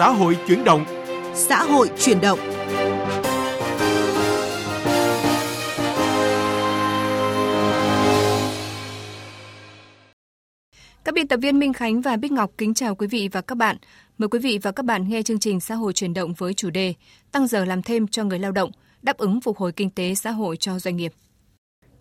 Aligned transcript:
Xã 0.00 0.10
hội 0.10 0.38
chuyển 0.48 0.64
động. 0.64 0.84
Xã 1.34 1.62
hội 1.62 1.90
chuyển 1.98 2.20
động. 2.20 2.38
Các 11.04 11.14
biên 11.14 11.28
tập 11.28 11.36
viên 11.42 11.58
Minh 11.58 11.72
Khánh 11.72 12.00
và 12.00 12.16
Bích 12.16 12.32
Ngọc 12.32 12.50
kính 12.58 12.74
chào 12.74 12.94
quý 12.94 13.06
vị 13.06 13.28
và 13.32 13.40
các 13.40 13.54
bạn. 13.54 13.76
Mời 14.18 14.28
quý 14.28 14.38
vị 14.38 14.58
và 14.62 14.72
các 14.72 14.84
bạn 14.84 15.08
nghe 15.08 15.22
chương 15.22 15.38
trình 15.38 15.60
Xã 15.60 15.74
hội 15.74 15.92
chuyển 15.92 16.14
động 16.14 16.34
với 16.34 16.54
chủ 16.54 16.70
đề 16.70 16.94
Tăng 17.32 17.46
giờ 17.46 17.64
làm 17.64 17.82
thêm 17.82 18.08
cho 18.08 18.24
người 18.24 18.38
lao 18.38 18.52
động, 18.52 18.70
đáp 19.02 19.18
ứng 19.18 19.40
phục 19.40 19.56
hồi 19.56 19.72
kinh 19.72 19.90
tế 19.90 20.14
xã 20.14 20.30
hội 20.30 20.56
cho 20.56 20.78
doanh 20.78 20.96
nghiệp. 20.96 21.12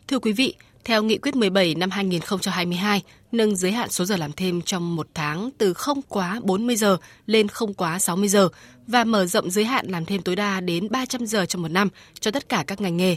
Thưa 0.07 0.19
quý 0.19 0.31
vị, 0.31 0.55
theo 0.83 1.03
Nghị 1.03 1.17
quyết 1.17 1.35
17 1.35 1.75
năm 1.75 1.91
2022, 1.91 3.01
nâng 3.31 3.55
giới 3.55 3.71
hạn 3.71 3.89
số 3.89 4.05
giờ 4.05 4.17
làm 4.17 4.31
thêm 4.31 4.61
trong 4.61 4.95
một 4.95 5.07
tháng 5.13 5.49
từ 5.57 5.73
không 5.73 6.01
quá 6.01 6.39
40 6.43 6.75
giờ 6.75 6.97
lên 7.25 7.47
không 7.47 7.73
quá 7.73 7.99
60 7.99 8.29
giờ 8.29 8.49
và 8.87 9.03
mở 9.03 9.25
rộng 9.25 9.51
giới 9.51 9.65
hạn 9.65 9.85
làm 9.87 10.05
thêm 10.05 10.21
tối 10.21 10.35
đa 10.35 10.61
đến 10.61 10.87
300 10.91 11.25
giờ 11.25 11.45
trong 11.45 11.61
một 11.61 11.67
năm 11.67 11.89
cho 12.19 12.31
tất 12.31 12.49
cả 12.49 12.63
các 12.67 12.81
ngành 12.81 12.97
nghề. 12.97 13.15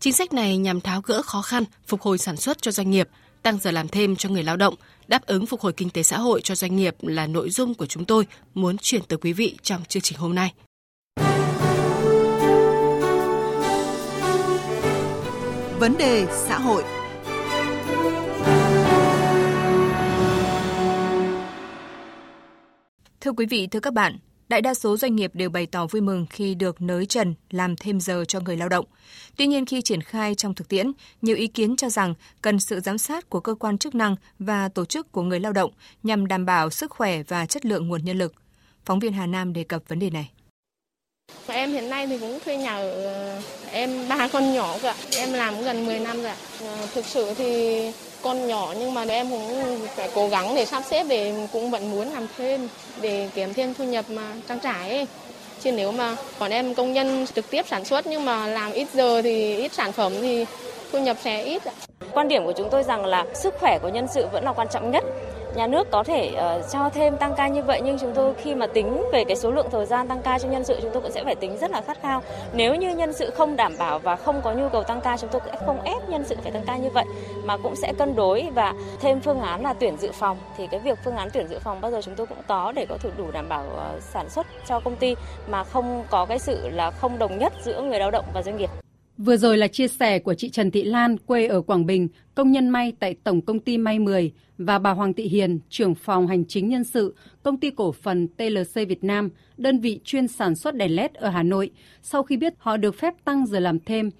Chính 0.00 0.12
sách 0.12 0.32
này 0.32 0.56
nhằm 0.56 0.80
tháo 0.80 1.00
gỡ 1.00 1.22
khó 1.22 1.42
khăn, 1.42 1.64
phục 1.86 2.00
hồi 2.00 2.18
sản 2.18 2.36
xuất 2.36 2.62
cho 2.62 2.70
doanh 2.70 2.90
nghiệp, 2.90 3.08
tăng 3.42 3.58
giờ 3.58 3.70
làm 3.70 3.88
thêm 3.88 4.16
cho 4.16 4.28
người 4.28 4.42
lao 4.42 4.56
động, 4.56 4.74
đáp 5.08 5.26
ứng 5.26 5.46
phục 5.46 5.60
hồi 5.60 5.72
kinh 5.72 5.90
tế 5.90 6.02
xã 6.02 6.18
hội 6.18 6.40
cho 6.40 6.54
doanh 6.54 6.76
nghiệp 6.76 6.94
là 7.02 7.26
nội 7.26 7.50
dung 7.50 7.74
của 7.74 7.86
chúng 7.86 8.04
tôi 8.04 8.26
muốn 8.54 8.78
chuyển 8.78 9.02
tới 9.02 9.18
quý 9.22 9.32
vị 9.32 9.56
trong 9.62 9.84
chương 9.88 10.02
trình 10.02 10.18
hôm 10.18 10.34
nay. 10.34 10.52
Vấn 15.80 15.96
đề 15.98 16.26
xã 16.30 16.58
hội 16.58 16.84
Thưa 23.20 23.32
quý 23.32 23.46
vị, 23.46 23.66
thưa 23.66 23.80
các 23.80 23.92
bạn, 23.92 24.18
đại 24.48 24.62
đa 24.62 24.74
số 24.74 24.96
doanh 24.96 25.16
nghiệp 25.16 25.30
đều 25.34 25.50
bày 25.50 25.66
tỏ 25.66 25.86
vui 25.86 26.02
mừng 26.02 26.26
khi 26.30 26.54
được 26.54 26.82
nới 26.82 27.06
trần 27.06 27.34
làm 27.50 27.76
thêm 27.76 28.00
giờ 28.00 28.24
cho 28.28 28.40
người 28.40 28.56
lao 28.56 28.68
động. 28.68 28.84
Tuy 29.36 29.46
nhiên 29.46 29.66
khi 29.66 29.82
triển 29.82 30.00
khai 30.00 30.34
trong 30.34 30.54
thực 30.54 30.68
tiễn, 30.68 30.92
nhiều 31.22 31.36
ý 31.36 31.46
kiến 31.46 31.76
cho 31.76 31.88
rằng 31.88 32.14
cần 32.42 32.60
sự 32.60 32.80
giám 32.80 32.98
sát 32.98 33.30
của 33.30 33.40
cơ 33.40 33.54
quan 33.54 33.78
chức 33.78 33.94
năng 33.94 34.16
và 34.38 34.68
tổ 34.68 34.84
chức 34.84 35.12
của 35.12 35.22
người 35.22 35.40
lao 35.40 35.52
động 35.52 35.70
nhằm 36.02 36.26
đảm 36.26 36.46
bảo 36.46 36.70
sức 36.70 36.90
khỏe 36.90 37.22
và 37.22 37.46
chất 37.46 37.66
lượng 37.66 37.88
nguồn 37.88 38.04
nhân 38.04 38.18
lực. 38.18 38.34
Phóng 38.84 38.98
viên 38.98 39.12
Hà 39.12 39.26
Nam 39.26 39.52
đề 39.52 39.64
cập 39.64 39.82
vấn 39.88 39.98
đề 39.98 40.10
này. 40.10 40.30
Em 41.48 41.72
hiện 41.72 41.90
nay 41.90 42.06
thì 42.06 42.18
cũng 42.18 42.40
thuê 42.44 42.56
nhà 42.56 42.76
ở 42.76 43.04
ờ, 43.04 43.40
em, 43.72 44.08
ba 44.08 44.28
con 44.32 44.54
nhỏ 44.54 44.76
cả. 44.82 44.94
Em 45.16 45.32
làm 45.32 45.62
gần 45.62 45.86
10 45.86 45.98
năm 45.98 46.22
rồi. 46.22 46.32
Ờ, 46.60 46.76
thực 46.94 47.04
sự 47.04 47.34
thì 47.34 47.80
con 48.22 48.48
nhỏ 48.48 48.74
nhưng 48.78 48.94
mà 48.94 49.04
em 49.08 49.30
cũng 49.30 49.62
phải 49.96 50.10
cố 50.14 50.28
gắng 50.28 50.54
để 50.54 50.64
sắp 50.64 50.82
xếp 50.90 51.06
để 51.08 51.34
cũng 51.52 51.70
vẫn 51.70 51.90
muốn 51.90 52.12
làm 52.12 52.26
thêm, 52.38 52.68
để 53.00 53.28
kiếm 53.34 53.54
thêm 53.54 53.74
thu 53.74 53.84
nhập 53.84 54.04
mà 54.10 54.22
trang 54.48 54.58
trải 54.60 54.90
ấy. 54.90 55.06
Chứ 55.62 55.72
nếu 55.72 55.92
mà 55.92 56.16
còn 56.38 56.50
em 56.50 56.74
công 56.74 56.92
nhân 56.92 57.26
trực 57.34 57.50
tiếp 57.50 57.66
sản 57.68 57.84
xuất 57.84 58.06
nhưng 58.06 58.24
mà 58.24 58.46
làm 58.46 58.72
ít 58.72 58.88
giờ 58.94 59.22
thì 59.22 59.56
ít 59.56 59.72
sản 59.72 59.92
phẩm 59.92 60.12
thì 60.20 60.44
thu 60.92 60.98
nhập 60.98 61.16
sẽ 61.24 61.44
ít. 61.44 61.62
Quan 62.12 62.28
điểm 62.28 62.44
của 62.44 62.52
chúng 62.52 62.70
tôi 62.70 62.82
rằng 62.82 63.04
là 63.06 63.24
sức 63.34 63.54
khỏe 63.60 63.78
của 63.82 63.88
nhân 63.88 64.06
sự 64.14 64.26
vẫn 64.32 64.44
là 64.44 64.52
quan 64.52 64.68
trọng 64.72 64.90
nhất 64.90 65.04
nhà 65.54 65.66
nước 65.66 65.90
có 65.90 66.02
thể 66.02 66.30
uh, 66.34 66.64
cho 66.72 66.90
thêm 66.90 67.16
tăng 67.16 67.34
ca 67.36 67.48
như 67.48 67.62
vậy 67.62 67.80
nhưng 67.84 67.98
chúng 67.98 68.12
tôi 68.14 68.34
khi 68.34 68.54
mà 68.54 68.66
tính 68.66 69.04
về 69.12 69.24
cái 69.24 69.36
số 69.36 69.50
lượng 69.50 69.66
thời 69.70 69.86
gian 69.86 70.08
tăng 70.08 70.22
ca 70.22 70.38
cho 70.38 70.48
nhân 70.48 70.64
sự 70.64 70.78
chúng 70.82 70.90
tôi 70.92 71.02
cũng 71.02 71.12
sẽ 71.12 71.24
phải 71.24 71.34
tính 71.34 71.56
rất 71.60 71.70
là 71.70 71.80
khát 71.80 72.02
khao. 72.02 72.22
Nếu 72.52 72.74
như 72.74 72.96
nhân 72.96 73.12
sự 73.12 73.30
không 73.30 73.56
đảm 73.56 73.74
bảo 73.78 73.98
và 73.98 74.16
không 74.16 74.40
có 74.42 74.52
nhu 74.52 74.68
cầu 74.68 74.82
tăng 74.82 75.00
ca 75.00 75.16
chúng 75.16 75.30
tôi 75.30 75.40
sẽ 75.46 75.58
không 75.66 75.82
ép 75.82 76.08
nhân 76.08 76.24
sự 76.24 76.36
phải 76.42 76.52
tăng 76.52 76.64
ca 76.66 76.76
như 76.76 76.90
vậy 76.90 77.04
mà 77.44 77.56
cũng 77.56 77.76
sẽ 77.76 77.92
cân 77.98 78.16
đối 78.16 78.48
và 78.54 78.74
thêm 79.00 79.20
phương 79.20 79.40
án 79.40 79.62
là 79.62 79.74
tuyển 79.74 79.96
dự 79.96 80.12
phòng 80.12 80.38
thì 80.56 80.66
cái 80.66 80.80
việc 80.80 80.98
phương 81.04 81.16
án 81.16 81.28
tuyển 81.32 81.48
dự 81.48 81.58
phòng 81.58 81.80
bao 81.80 81.90
giờ 81.90 82.00
chúng 82.02 82.14
tôi 82.14 82.26
cũng 82.26 82.42
có 82.48 82.72
để 82.72 82.86
có 82.88 82.98
thể 83.02 83.10
đủ 83.16 83.30
đảm 83.32 83.48
bảo 83.48 83.64
uh, 83.66 84.02
sản 84.02 84.30
xuất 84.30 84.46
cho 84.66 84.80
công 84.80 84.96
ty 84.96 85.14
mà 85.48 85.64
không 85.64 86.04
có 86.10 86.26
cái 86.26 86.38
sự 86.38 86.68
là 86.68 86.90
không 86.90 87.18
đồng 87.18 87.38
nhất 87.38 87.52
giữa 87.64 87.82
người 87.82 87.98
lao 87.98 88.10
động 88.10 88.24
và 88.34 88.42
doanh 88.42 88.56
nghiệp. 88.56 88.70
Vừa 89.18 89.36
rồi 89.36 89.58
là 89.58 89.68
chia 89.68 89.88
sẻ 89.88 90.18
của 90.18 90.34
chị 90.34 90.48
Trần 90.48 90.70
Thị 90.70 90.82
Lan, 90.82 91.16
quê 91.18 91.46
ở 91.46 91.60
Quảng 91.60 91.86
Bình, 91.86 92.08
công 92.34 92.52
nhân 92.52 92.68
may 92.68 92.92
tại 93.00 93.14
Tổng 93.24 93.40
Công 93.40 93.60
ty 93.60 93.78
May 93.78 93.98
10 93.98 94.32
và 94.58 94.78
bà 94.78 94.90
Hoàng 94.90 95.12
Thị 95.14 95.24
Hiền, 95.24 95.58
trưởng 95.70 95.94
phòng 95.94 96.26
hành 96.26 96.44
chính 96.44 96.68
nhân 96.68 96.84
sự, 96.84 97.14
Công 97.42 97.60
ty 97.60 97.70
cổ 97.70 97.92
phần 97.92 98.28
TLC 98.28 98.74
Việt 98.74 99.04
Nam, 99.04 99.30
đơn 99.56 99.80
vị 99.80 100.00
chuyên 100.04 100.28
sản 100.28 100.56
xuất 100.56 100.74
đèn 100.74 100.96
LED 100.96 101.10
ở 101.14 101.28
Hà 101.28 101.42
Nội, 101.42 101.70
sau 102.02 102.22
khi 102.22 102.36
biết 102.36 102.54
họ 102.58 102.76
được 102.76 102.98
phép 102.98 103.14
tăng 103.24 103.46
giờ 103.46 103.58
làm 103.58 103.80
thêm. 103.80 104.10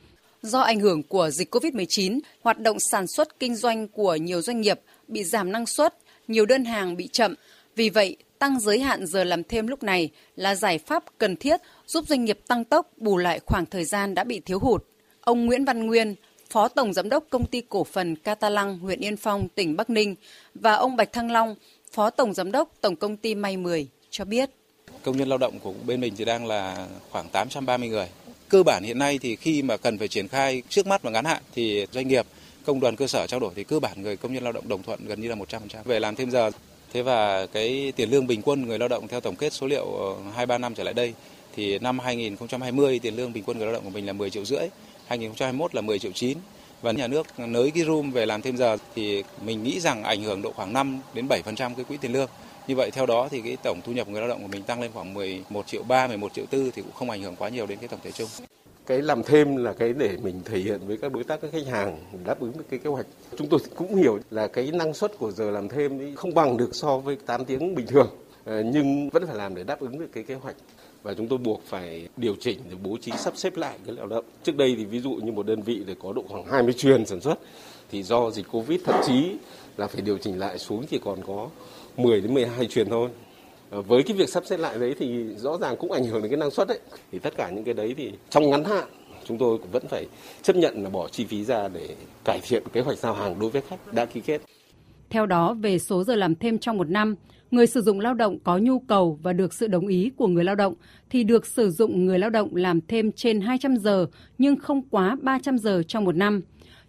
Do 0.43 0.61
ảnh 0.61 0.81
hưởng 0.81 1.03
của 1.03 1.31
dịch 1.31 1.55
COVID-19, 1.55 2.21
hoạt 2.43 2.61
động 2.61 2.77
sản 2.81 3.07
xuất 3.07 3.41
kinh 3.41 3.57
doanh 3.57 3.89
của 3.89 4.17
nhiều 4.17 4.43
doanh 4.43 4.61
nghiệp 4.61 4.81
bị 5.09 5.25
giảm 5.25 5.53
năng 5.53 5.67
suất, 5.67 5.95
nhiều 6.29 6.47
đơn 6.47 6.65
hàng 6.65 6.97
bị 6.97 7.09
chậm. 7.09 7.35
Vì 7.77 7.89
vậy, 7.89 8.17
tăng 8.47 8.61
giới 8.61 8.81
hạn 8.81 9.07
giờ 9.07 9.25
làm 9.25 9.45
thêm 9.45 9.67
lúc 9.67 9.83
này 9.83 10.11
là 10.37 10.55
giải 10.55 10.79
pháp 10.79 11.05
cần 11.19 11.37
thiết 11.37 11.61
giúp 11.87 12.05
doanh 12.09 12.25
nghiệp 12.25 12.39
tăng 12.49 12.65
tốc 12.65 12.91
bù 12.97 13.17
lại 13.17 13.41
khoảng 13.47 13.67
thời 13.67 13.85
gian 13.85 14.15
đã 14.15 14.25
bị 14.25 14.41
thiếu 14.41 14.59
hụt. 14.59 14.85
Ông 15.21 15.47
Nguyễn 15.47 15.65
Văn 15.65 15.87
Nguyên, 15.87 16.15
Phó 16.51 16.69
Tổng 16.69 16.93
Giám 16.93 17.09
đốc 17.09 17.25
Công 17.31 17.47
ty 17.47 17.63
Cổ 17.69 17.85
phần 17.85 18.17
Catalang, 18.17 18.79
huyện 18.79 19.01
Yên 19.01 19.17
Phong, 19.17 19.49
tỉnh 19.49 19.77
Bắc 19.77 19.91
Ninh 19.91 20.15
và 20.55 20.75
ông 20.75 20.97
Bạch 20.97 21.13
Thăng 21.13 21.31
Long, 21.31 21.55
Phó 21.93 22.11
Tổng 22.11 22.35
Giám 22.35 22.53
đốc 22.53 22.73
Tổng 22.81 22.97
Công 22.97 23.17
ty 23.17 23.35
May 23.35 23.57
10 23.57 23.87
cho 24.11 24.25
biết. 24.25 24.51
Công 25.03 25.17
nhân 25.17 25.29
lao 25.29 25.39
động 25.39 25.59
của 25.59 25.75
bên 25.87 26.01
mình 26.01 26.15
thì 26.17 26.25
đang 26.25 26.47
là 26.47 26.87
khoảng 27.11 27.29
830 27.29 27.89
người. 27.89 28.09
Cơ 28.49 28.63
bản 28.63 28.83
hiện 28.83 28.99
nay 28.99 29.19
thì 29.23 29.37
khi 29.37 29.63
mà 29.63 29.77
cần 29.77 29.99
phải 29.99 30.09
triển 30.09 30.29
khai 30.29 30.63
trước 30.69 30.87
mắt 30.87 31.03
và 31.03 31.11
ngắn 31.11 31.25
hạn 31.25 31.43
thì 31.55 31.87
doanh 31.93 32.09
nghiệp 32.09 32.27
công 32.67 32.81
đoàn 32.81 32.97
cơ 32.97 33.07
sở 33.07 33.27
trao 33.27 33.41
đổi 33.41 33.53
thì 33.57 33.65
cơ 33.65 33.81
bản 33.81 34.03
người 34.03 34.17
công 34.17 34.35
nhân 34.35 34.45
lao 34.45 34.53
động 34.53 34.69
đồng 34.69 34.83
thuận 34.83 35.07
gần 35.07 35.21
như 35.21 35.29
là 35.29 35.35
100%. 35.35 35.59
Về 35.85 36.01
làm 36.01 36.17
thêm 36.17 36.31
giờ 36.31 36.51
Thế 36.97 37.03
và 37.03 37.47
cái 37.47 37.93
tiền 37.97 38.11
lương 38.11 38.27
bình 38.27 38.43
quân 38.45 38.67
người 38.67 38.79
lao 38.79 38.89
động 38.89 39.09
theo 39.09 39.21
tổng 39.21 39.37
kết 39.37 39.53
số 39.53 39.67
liệu 39.67 39.85
ờ, 40.37 40.47
2-3 40.47 40.61
năm 40.61 40.75
trở 40.75 40.85
lại 40.85 40.95
đây 40.95 41.15
thì 41.57 41.79
năm 41.79 41.99
2020 41.99 42.99
tiền 42.99 43.17
lương 43.17 43.33
bình 43.33 43.43
quân 43.47 43.59
người 43.59 43.67
lao 43.67 43.73
động 43.73 43.85
của 43.85 43.91
mình 43.91 44.07
là 44.07 44.13
10 44.13 44.31
triệu 44.31 44.45
rưỡi, 44.45 44.69
2021 45.07 45.75
là 45.75 45.81
10 45.81 45.99
triệu 45.99 46.13
9 46.13 46.39
và 46.83 46.93
nhà 46.93 47.07
nước 47.07 47.27
nới 47.39 47.71
cái 47.71 47.85
room 47.85 48.11
về 48.11 48.27
làm 48.27 48.43
thêm 48.43 48.57
giờ 48.57 48.77
thì 48.95 49.23
mình 49.45 49.63
nghĩ 49.63 49.81
rằng 49.81 50.05
ảnh 50.05 50.23
hưởng 50.23 50.43
độ 50.43 50.53
khoảng 50.53 50.73
5 50.73 51.01
đến 51.15 51.27
7% 51.29 51.41
cái 51.57 51.85
quỹ 51.89 51.97
tiền 51.97 52.13
lương. 52.13 52.29
Như 52.69 52.75
vậy 52.77 52.91
theo 52.91 53.07
đó 53.07 53.29
thì 53.31 53.41
cái 53.41 53.57
tổng 53.63 53.81
thu 53.85 53.93
nhập 53.93 54.09
người 54.09 54.21
lao 54.21 54.29
động 54.29 54.43
của 54.43 54.49
mình 54.49 54.63
tăng 54.63 54.81
lên 54.81 54.91
khoảng 54.95 55.15
11 55.15 55.67
triệu 55.67 55.83
3, 55.83 56.07
11 56.07 56.35
triệu 56.35 56.45
4 56.53 56.71
thì 56.71 56.83
cũng 56.83 56.93
không 56.93 57.11
ảnh 57.11 57.23
hưởng 57.23 57.37
quá 57.37 57.49
nhiều 57.49 57.67
đến 57.67 57.79
cái 57.79 57.89
tổng 57.89 58.01
thể 58.05 58.13
chung 58.13 58.29
cái 58.87 59.03
làm 59.03 59.23
thêm 59.23 59.57
là 59.57 59.73
cái 59.73 59.93
để 59.93 60.17
mình 60.23 60.41
thể 60.45 60.59
hiện 60.59 60.81
với 60.87 60.97
các 60.97 61.13
đối 61.13 61.25
tác, 61.25 61.41
các 61.41 61.53
khách 61.53 61.67
hàng 61.67 61.99
đáp 62.25 62.41
ứng 62.41 62.53
được 62.59 62.65
cái 62.71 62.79
kế 62.79 62.91
hoạch 62.91 63.07
chúng 63.39 63.49
tôi 63.49 63.61
cũng 63.77 63.95
hiểu 63.95 64.19
là 64.31 64.47
cái 64.47 64.71
năng 64.73 64.95
suất 64.95 65.19
của 65.19 65.31
giờ 65.31 65.51
làm 65.51 65.69
thêm 65.69 66.15
không 66.17 66.35
bằng 66.35 66.57
được 66.57 66.75
so 66.75 66.99
với 66.99 67.17
8 67.27 67.45
tiếng 67.45 67.75
bình 67.75 67.87
thường 67.87 68.09
ờ, 68.45 68.63
nhưng 68.63 69.11
vẫn 69.11 69.27
phải 69.27 69.37
làm 69.37 69.55
để 69.55 69.65
đáp 69.65 69.81
ứng 69.81 69.99
được 69.99 70.09
cái 70.13 70.25
kế 70.25 70.35
hoạch 70.35 70.57
và 71.03 71.15
chúng 71.15 71.29
tôi 71.29 71.39
buộc 71.39 71.63
phải 71.67 72.09
điều 72.17 72.35
chỉnh 72.41 72.59
để 72.71 72.77
bố 72.83 72.97
trí 73.01 73.13
sắp 73.19 73.37
xếp 73.37 73.57
lại 73.57 73.79
cái 73.87 73.97
lao 73.97 74.07
động. 74.07 74.25
Trước 74.43 74.57
đây 74.57 74.75
thì 74.79 74.85
ví 74.85 75.01
dụ 75.01 75.11
như 75.11 75.33
một 75.33 75.47
đơn 75.47 75.63
vị 75.63 75.83
để 75.87 75.95
có 76.03 76.13
độ 76.13 76.25
khoảng 76.29 76.47
20 76.47 76.73
chuyên 76.73 77.07
sản 77.07 77.21
xuất, 77.21 77.39
thì 77.91 78.03
do 78.03 78.31
dịch 78.31 78.47
Covid 78.53 78.81
thậm 78.85 79.01
chí 79.07 79.37
là 79.77 79.87
phải 79.87 80.03
điều 80.03 80.19
chỉnh 80.19 80.39
lại 80.39 80.59
xuống 80.59 80.87
chỉ 80.87 80.99
còn 81.05 81.19
có 81.27 81.49
10 81.97 82.21
đến 82.21 82.35
12 82.35 82.67
chuyên 82.67 82.89
thôi. 82.89 83.09
Ờ, 83.71 83.83
với 83.83 84.03
cái 84.03 84.17
việc 84.17 84.29
sắp 84.29 84.47
xếp 84.47 84.57
lại 84.57 84.79
đấy 84.79 84.95
thì 84.99 85.25
rõ 85.37 85.59
ràng 85.59 85.77
cũng 85.77 85.93
ảnh 85.93 86.05
hưởng 86.05 86.23
đến 86.23 86.31
cái 86.31 86.39
năng 86.39 86.51
suất 86.51 86.69
đấy 86.69 86.79
thì 87.13 87.19
tất 87.19 87.37
cả 87.37 87.51
những 87.51 87.65
cái 87.65 87.75
đấy 87.75 87.95
thì 87.97 88.13
trong 88.31 88.51
ngắn 88.51 88.65
hạn 88.65 88.85
chúng 89.25 89.39
tôi 89.39 89.59
cũng 89.59 89.71
vẫn 89.71 89.89
phải 89.89 90.07
chấp 90.43 90.57
nhận 90.57 90.83
là 90.83 90.91
bỏ 90.91 91.09
chi 91.09 91.25
phí 91.25 91.45
ra 91.45 91.69
để 91.69 91.89
cải 92.25 92.41
thiện 92.43 92.63
kế 92.73 92.81
hoạch 92.81 92.99
giao 92.99 93.15
hàng 93.15 93.39
đối 93.41 93.51
với 93.51 93.63
khách 93.63 93.93
đã 93.93 94.05
ký 94.05 94.21
kết. 94.21 94.41
Theo 95.11 95.27
đó, 95.27 95.55
về 95.55 95.79
số 95.79 96.05
giờ 96.05 96.15
làm 96.15 96.35
thêm 96.35 96.59
trong 96.59 96.79
một 96.79 96.91
năm, 96.91 97.15
người 97.51 97.67
sử 97.67 97.83
dụng 97.83 98.01
lao 98.01 98.15
động 98.15 98.39
có 98.45 98.59
nhu 98.59 98.79
cầu 98.79 99.19
và 99.23 99.33
được 99.33 99.55
sự 99.55 99.67
đồng 99.67 99.87
ý 99.87 100.11
của 100.17 100.27
người 100.27 100.45
lao 100.45 100.55
động 100.55 100.75
thì 101.11 101.25
được 101.25 101.47
sử 101.47 101.71
dụng 101.71 102.07
người 102.07 102.19
lao 102.19 102.31
động 102.31 102.57
làm 102.57 102.81
thêm 102.89 103.13
trên 103.13 103.41
200 103.41 103.77
giờ 103.77 104.07
nhưng 104.39 104.57
không 104.57 104.83
quá 104.91 105.17
300 105.23 105.59
giờ 105.59 105.83
trong 105.89 106.05
một 106.05 106.17
năm, 106.17 106.41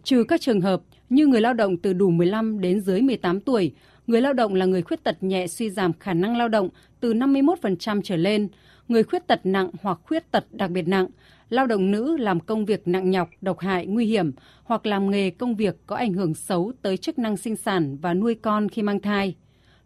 trừ 0.04 0.24
các 0.28 0.42
trường 0.42 0.62
hợp 0.62 0.82
như 1.10 1.28
người 1.28 1.42
lao 1.42 1.54
động 1.54 1.78
từ 1.78 1.94
đủ 1.94 2.10
15 2.10 2.62
đến 2.62 2.82
dưới 2.82 3.02
18 3.02 3.40
tuổi 3.40 3.72
người 4.08 4.22
lao 4.22 4.34
động 4.34 4.56
là 4.56 4.66
người 4.66 4.82
khuyết 4.82 5.04
tật 5.04 5.24
nhẹ 5.24 5.48
suy 5.48 5.70
giảm 5.70 5.94
khả 5.94 6.14
năng 6.14 6.38
lao 6.38 6.50
động 6.50 6.70
từ 7.00 7.14
51% 7.14 8.02
trở 8.04 8.16
lên, 8.16 8.48
người 8.88 9.04
khuyết 9.04 9.28
tật 9.28 9.46
nặng 9.46 9.70
hoặc 9.82 10.00
khuyết 10.04 10.32
tật 10.32 10.46
đặc 10.52 10.72
biệt 10.72 10.88
nặng, 10.88 11.08
lao 11.50 11.68
động 11.68 11.92
nữ 11.92 12.18
làm 12.18 12.40
công 12.40 12.66
việc 12.66 12.88
nặng 12.88 13.12
nhọc, 13.12 13.30
độc 13.42 13.60
hại, 13.60 13.86
nguy 13.86 14.06
hiểm 14.06 14.32
hoặc 14.64 14.86
làm 14.86 15.12
nghề 15.12 15.30
công 15.30 15.56
việc 15.56 15.76
có 15.88 15.96
ảnh 15.96 16.14
hưởng 16.14 16.34
xấu 16.34 16.72
tới 16.82 16.98
chức 16.98 17.20
năng 17.20 17.38
sinh 17.38 17.56
sản 17.56 17.98
và 18.02 18.14
nuôi 18.14 18.36
con 18.36 18.70
khi 18.70 18.82
mang 18.82 19.00
thai. 19.00 19.36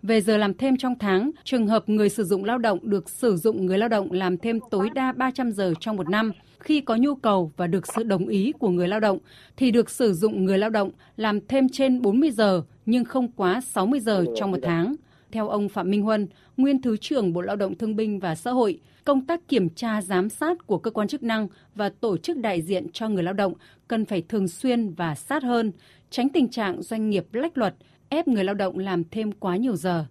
Về 0.02 0.22
giờ 0.22 0.38
làm 0.38 0.54
thêm 0.54 0.78
trong 0.78 0.96
tháng, 1.00 1.32
trường 1.44 1.68
hợp 1.68 1.90
người 1.90 2.10
sử 2.10 2.24
dụng 2.24 2.44
lao 2.44 2.58
động 2.58 2.80
được 2.82 3.10
sử 3.10 3.38
dụng 3.38 3.66
người 3.66 3.78
lao 3.78 3.90
động 3.90 4.12
làm 4.12 4.38
thêm 4.38 4.60
tối 4.72 4.90
đa 4.96 5.12
300 5.12 5.52
giờ 5.52 5.74
trong 5.80 5.96
một 5.96 6.10
năm. 6.10 6.32
Khi 6.60 6.82
có 6.82 6.96
nhu 6.96 7.16
cầu 7.16 7.52
và 7.58 7.68
được 7.68 7.88
sự 7.96 8.04
đồng 8.04 8.28
ý 8.28 8.52
của 8.60 8.70
người 8.70 8.88
lao 8.88 9.00
động 9.00 9.18
thì 9.58 9.72
được 9.72 9.90
sử 9.90 10.14
dụng 10.14 10.46
người 10.46 10.58
lao 10.58 10.70
động 10.70 10.92
làm 11.18 11.48
thêm 11.48 11.70
trên 11.70 12.02
40 12.02 12.32
giờ 12.32 12.64
nhưng 12.86 13.06
không 13.06 13.28
quá 13.36 13.62
60 13.62 14.00
giờ 14.00 14.25
trong 14.36 14.51
một 14.51 14.57
tháng. 14.63 14.95
Theo 15.31 15.50
ông 15.50 15.69
Phạm 15.69 15.92
Minh 15.92 16.01
Huân, 16.01 16.28
nguyên 16.57 16.81
Thứ 16.81 16.98
trưởng 16.98 17.33
Bộ 17.33 17.42
Lao 17.42 17.56
động 17.56 17.75
Thương 17.75 17.95
binh 17.95 18.19
và 18.19 18.36
Xã 18.36 18.51
hội, 18.51 18.80
công 19.06 19.25
tác 19.25 19.48
kiểm 19.48 19.69
tra 19.69 20.01
giám 20.01 20.30
sát 20.30 20.68
của 20.68 20.78
cơ 20.78 20.92
quan 20.92 21.07
chức 21.07 21.24
năng 21.24 21.48
và 21.75 21.89
tổ 21.89 22.18
chức 22.18 22.38
đại 22.38 22.62
diện 22.62 22.88
cho 22.94 23.10
người 23.10 23.24
lao 23.24 23.33
động 23.33 23.54
cần 23.88 24.06
phải 24.06 24.24
thường 24.30 24.48
xuyên 24.48 24.94
và 24.94 25.16
sát 25.16 25.44
hơn, 25.44 25.72
tránh 26.10 26.30
tình 26.30 26.50
trạng 26.50 26.81
doanh 26.81 27.10
nghiệp 27.10 27.25
lách 27.33 27.57
luật, 27.57 27.75
ép 28.10 28.28
người 28.28 28.44
lao 28.44 28.56
động 28.56 28.78
làm 28.78 29.04
thêm 29.12 29.31
quá 29.31 29.57
nhiều 29.57 29.75
giờ. 29.75 30.06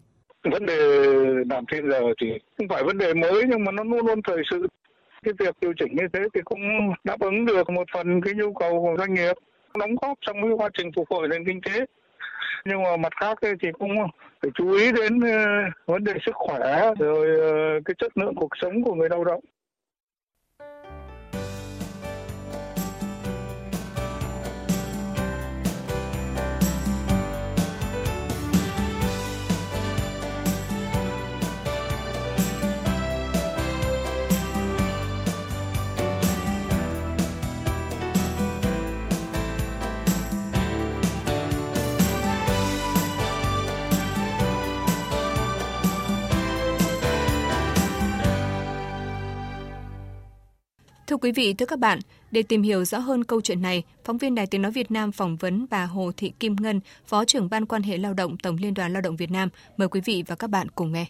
vấn 0.52 0.66
đề 0.66 0.76
làm 1.50 1.64
thêm 1.72 1.90
giờ 1.90 2.00
thì 2.20 2.26
không 2.58 2.68
phải 2.68 2.84
vấn 2.84 2.98
đề 2.98 3.14
mới 3.14 3.42
nhưng 3.48 3.64
mà 3.64 3.72
nó 3.72 3.84
luôn 3.84 4.06
luôn 4.06 4.20
thời 4.22 4.42
sự 4.50 4.66
cái 5.22 5.34
việc 5.38 5.56
điều 5.60 5.72
chỉnh 5.78 5.96
như 5.96 6.04
thế 6.12 6.20
thì 6.34 6.40
cũng 6.44 6.60
đáp 7.04 7.20
ứng 7.20 7.46
được 7.46 7.70
một 7.70 7.86
phần 7.94 8.20
cái 8.20 8.34
nhu 8.34 8.52
cầu 8.52 8.80
của 8.80 8.94
doanh 8.98 9.14
nghiệp 9.14 9.32
đóng 9.78 9.94
góp 10.02 10.18
trong 10.20 10.42
cái 10.42 10.50
quá 10.56 10.68
trình 10.78 10.90
phục 10.96 11.08
hồi 11.10 11.28
nền 11.28 11.46
kinh 11.46 11.60
tế 11.60 11.86
nhưng 12.64 12.82
mà 12.82 12.96
mặt 12.96 13.12
khác 13.20 13.38
thì 13.42 13.68
cũng 13.78 13.90
phải 14.42 14.50
chú 14.54 14.72
ý 14.72 14.92
đến 14.92 15.20
ờ, 15.20 15.38
vấn 15.86 16.04
đề 16.04 16.12
sức 16.26 16.34
khỏe, 16.34 16.90
rồi 16.98 17.40
ờ, 17.40 17.80
cái 17.84 17.94
chất 17.98 18.16
lượng 18.16 18.34
cuộc 18.34 18.56
sống 18.60 18.82
của 18.84 18.94
người 18.94 19.08
lao 19.08 19.24
động. 19.24 19.40
Quý 51.20 51.32
vị, 51.32 51.54
thưa 51.54 51.66
các 51.66 51.78
bạn, 51.78 51.98
để 52.30 52.42
tìm 52.42 52.62
hiểu 52.62 52.84
rõ 52.84 52.98
hơn 52.98 53.24
câu 53.24 53.40
chuyện 53.40 53.62
này, 53.62 53.82
phóng 54.04 54.18
viên 54.18 54.34
Đài 54.34 54.46
Tiếng 54.46 54.62
Nói 54.62 54.72
Việt 54.72 54.90
Nam 54.90 55.12
phỏng 55.12 55.36
vấn 55.36 55.66
bà 55.70 55.84
Hồ 55.84 56.12
Thị 56.16 56.32
Kim 56.40 56.56
Ngân, 56.60 56.80
Phó 57.06 57.24
trưởng 57.24 57.50
Ban 57.50 57.66
quan 57.66 57.82
hệ 57.82 57.98
lao 57.98 58.14
động 58.14 58.36
Tổng 58.38 58.56
Liên 58.56 58.74
đoàn 58.74 58.92
Lao 58.92 59.02
động 59.02 59.16
Việt 59.16 59.30
Nam. 59.30 59.48
Mời 59.76 59.88
quý 59.88 60.00
vị 60.04 60.24
và 60.26 60.34
các 60.34 60.50
bạn 60.50 60.68
cùng 60.68 60.92
nghe. 60.92 61.06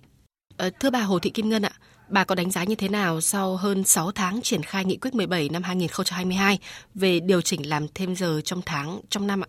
Ờ, 0.57 0.71
thưa 0.81 0.91
bà 0.91 1.01
Hồ 1.01 1.19
Thị 1.19 1.31
Kim 1.31 1.49
Ngân 1.49 1.63
ạ, 1.63 1.73
bà 2.09 2.25
có 2.25 2.35
đánh 2.35 2.51
giá 2.51 2.65
như 2.65 2.75
thế 2.75 2.89
nào 2.89 3.21
sau 3.21 3.57
hơn 3.57 3.85
6 3.85 4.13
tháng 4.13 4.41
triển 4.43 4.63
khai 4.63 4.85
nghị 4.85 4.97
quyết 4.97 5.15
17 5.15 5.49
năm 5.49 5.63
2022 5.63 6.59
về 6.95 7.21
điều 7.21 7.41
chỉnh 7.41 7.69
làm 7.69 7.87
thêm 7.95 8.17
giờ 8.17 8.41
trong 8.45 8.61
tháng, 8.67 9.01
trong 9.09 9.27
năm 9.27 9.41
ạ? 9.41 9.49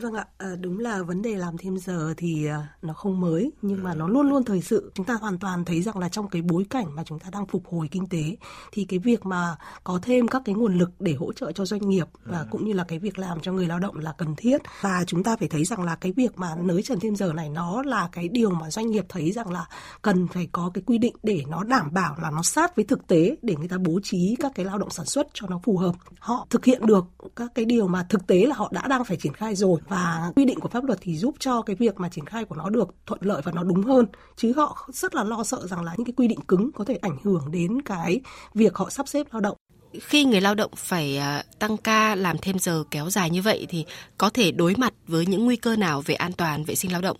Vâng 0.00 0.14
ạ, 0.14 0.26
à, 0.38 0.56
đúng 0.60 0.78
là 0.78 1.02
vấn 1.02 1.22
đề 1.22 1.34
làm 1.34 1.58
thêm 1.58 1.78
giờ 1.78 2.14
thì 2.16 2.46
à, 2.46 2.68
nó 2.82 2.92
không 2.92 3.20
mới 3.20 3.52
nhưng 3.62 3.82
mà 3.82 3.94
nó 3.94 4.08
luôn 4.08 4.28
luôn 4.28 4.44
thời 4.44 4.60
sự. 4.60 4.92
Chúng 4.94 5.06
ta 5.06 5.14
hoàn 5.14 5.38
toàn 5.38 5.64
thấy 5.64 5.82
rằng 5.82 5.98
là 5.98 6.08
trong 6.08 6.28
cái 6.28 6.42
bối 6.42 6.66
cảnh 6.70 6.86
mà 6.94 7.04
chúng 7.04 7.18
ta 7.18 7.28
đang 7.32 7.46
phục 7.46 7.66
hồi 7.66 7.88
kinh 7.90 8.06
tế 8.06 8.36
thì 8.72 8.84
cái 8.84 8.98
việc 8.98 9.26
mà 9.26 9.56
có 9.84 9.98
thêm 10.02 10.28
các 10.28 10.42
cái 10.44 10.54
nguồn 10.54 10.78
lực 10.78 10.90
để 11.00 11.12
hỗ 11.12 11.32
trợ 11.32 11.52
cho 11.52 11.64
doanh 11.64 11.88
nghiệp 11.88 12.06
và 12.24 12.46
cũng 12.50 12.64
như 12.64 12.72
là 12.72 12.84
cái 12.84 12.98
việc 12.98 13.18
làm 13.18 13.40
cho 13.40 13.52
người 13.52 13.66
lao 13.66 13.78
động 13.78 13.96
là 13.96 14.12
cần 14.18 14.34
thiết. 14.36 14.62
Và 14.80 15.04
chúng 15.06 15.22
ta 15.22 15.36
phải 15.36 15.48
thấy 15.48 15.64
rằng 15.64 15.82
là 15.82 15.94
cái 15.96 16.12
việc 16.12 16.38
mà 16.38 16.54
nới 16.62 16.82
trần 16.82 17.00
thêm 17.00 17.16
giờ 17.16 17.32
này 17.32 17.48
nó 17.48 17.82
là 17.82 18.08
cái 18.12 18.28
điều 18.28 18.50
mà 18.50 18.70
doanh 18.70 18.90
nghiệp 18.90 19.04
thấy 19.08 19.32
rằng 19.32 19.50
là 19.50 19.68
cần 20.02 20.28
phải 20.28 20.48
có 20.52 20.70
cái 20.74 20.82
quy 20.86 20.98
định 20.98 21.14
để 21.22 21.44
nó 21.48 21.64
đảm 21.64 21.88
bảo 21.92 22.16
là 22.22 22.30
nó 22.30 22.42
sát 22.42 22.76
với 22.76 22.84
thực 22.84 23.06
tế 23.06 23.36
để 23.42 23.56
người 23.56 23.68
ta 23.68 23.78
bố 23.78 24.00
trí 24.02 24.36
các 24.40 24.52
cái 24.54 24.66
lao 24.66 24.78
động 24.78 24.90
sản 24.90 25.06
xuất 25.06 25.26
cho 25.34 25.46
nó 25.50 25.60
phù 25.64 25.76
hợp. 25.76 25.94
Họ 26.18 26.46
thực 26.50 26.64
hiện 26.64 26.86
được 26.86 27.04
các 27.36 27.52
cái 27.54 27.64
điều 27.64 27.88
mà 27.88 28.06
thực 28.08 28.26
tế 28.26 28.46
là 28.46 28.54
họ 28.54 28.70
đã 28.72 28.88
đang 28.88 29.04
phải 29.04 29.16
triển 29.16 29.32
khai 29.32 29.54
rồi 29.54 29.80
và 29.88 30.32
quy 30.36 30.44
định 30.44 30.60
của 30.60 30.68
pháp 30.68 30.84
luật 30.84 30.98
thì 31.02 31.16
giúp 31.16 31.34
cho 31.38 31.62
cái 31.62 31.76
việc 31.76 32.00
mà 32.00 32.08
triển 32.08 32.26
khai 32.26 32.44
của 32.44 32.54
nó 32.54 32.68
được 32.68 32.88
thuận 33.06 33.20
lợi 33.22 33.42
và 33.44 33.52
nó 33.52 33.62
đúng 33.62 33.82
hơn. 33.82 34.06
Chứ 34.36 34.52
họ 34.56 34.88
rất 34.92 35.14
là 35.14 35.24
lo 35.24 35.44
sợ 35.44 35.66
rằng 35.66 35.82
là 35.84 35.94
những 35.96 36.04
cái 36.04 36.12
quy 36.16 36.28
định 36.28 36.40
cứng 36.40 36.72
có 36.72 36.84
thể 36.84 36.96
ảnh 36.96 37.16
hưởng 37.22 37.50
đến 37.50 37.82
cái 37.82 38.20
việc 38.54 38.76
họ 38.76 38.90
sắp 38.90 39.08
xếp 39.08 39.26
lao 39.32 39.40
động. 39.40 39.56
Khi 40.00 40.24
người 40.24 40.40
lao 40.40 40.54
động 40.54 40.70
phải 40.76 41.18
à, 41.18 41.42
tăng 41.58 41.76
ca 41.76 42.14
làm 42.14 42.36
thêm 42.42 42.58
giờ 42.58 42.84
kéo 42.90 43.10
dài 43.10 43.30
như 43.30 43.42
vậy 43.42 43.66
thì 43.68 43.84
có 44.18 44.30
thể 44.30 44.52
đối 44.52 44.74
mặt 44.76 44.94
với 45.06 45.26
những 45.26 45.44
nguy 45.44 45.56
cơ 45.56 45.76
nào 45.76 46.02
về 46.06 46.14
an 46.14 46.32
toàn 46.32 46.64
vệ 46.64 46.74
sinh 46.74 46.92
lao 46.92 47.00
động? 47.00 47.16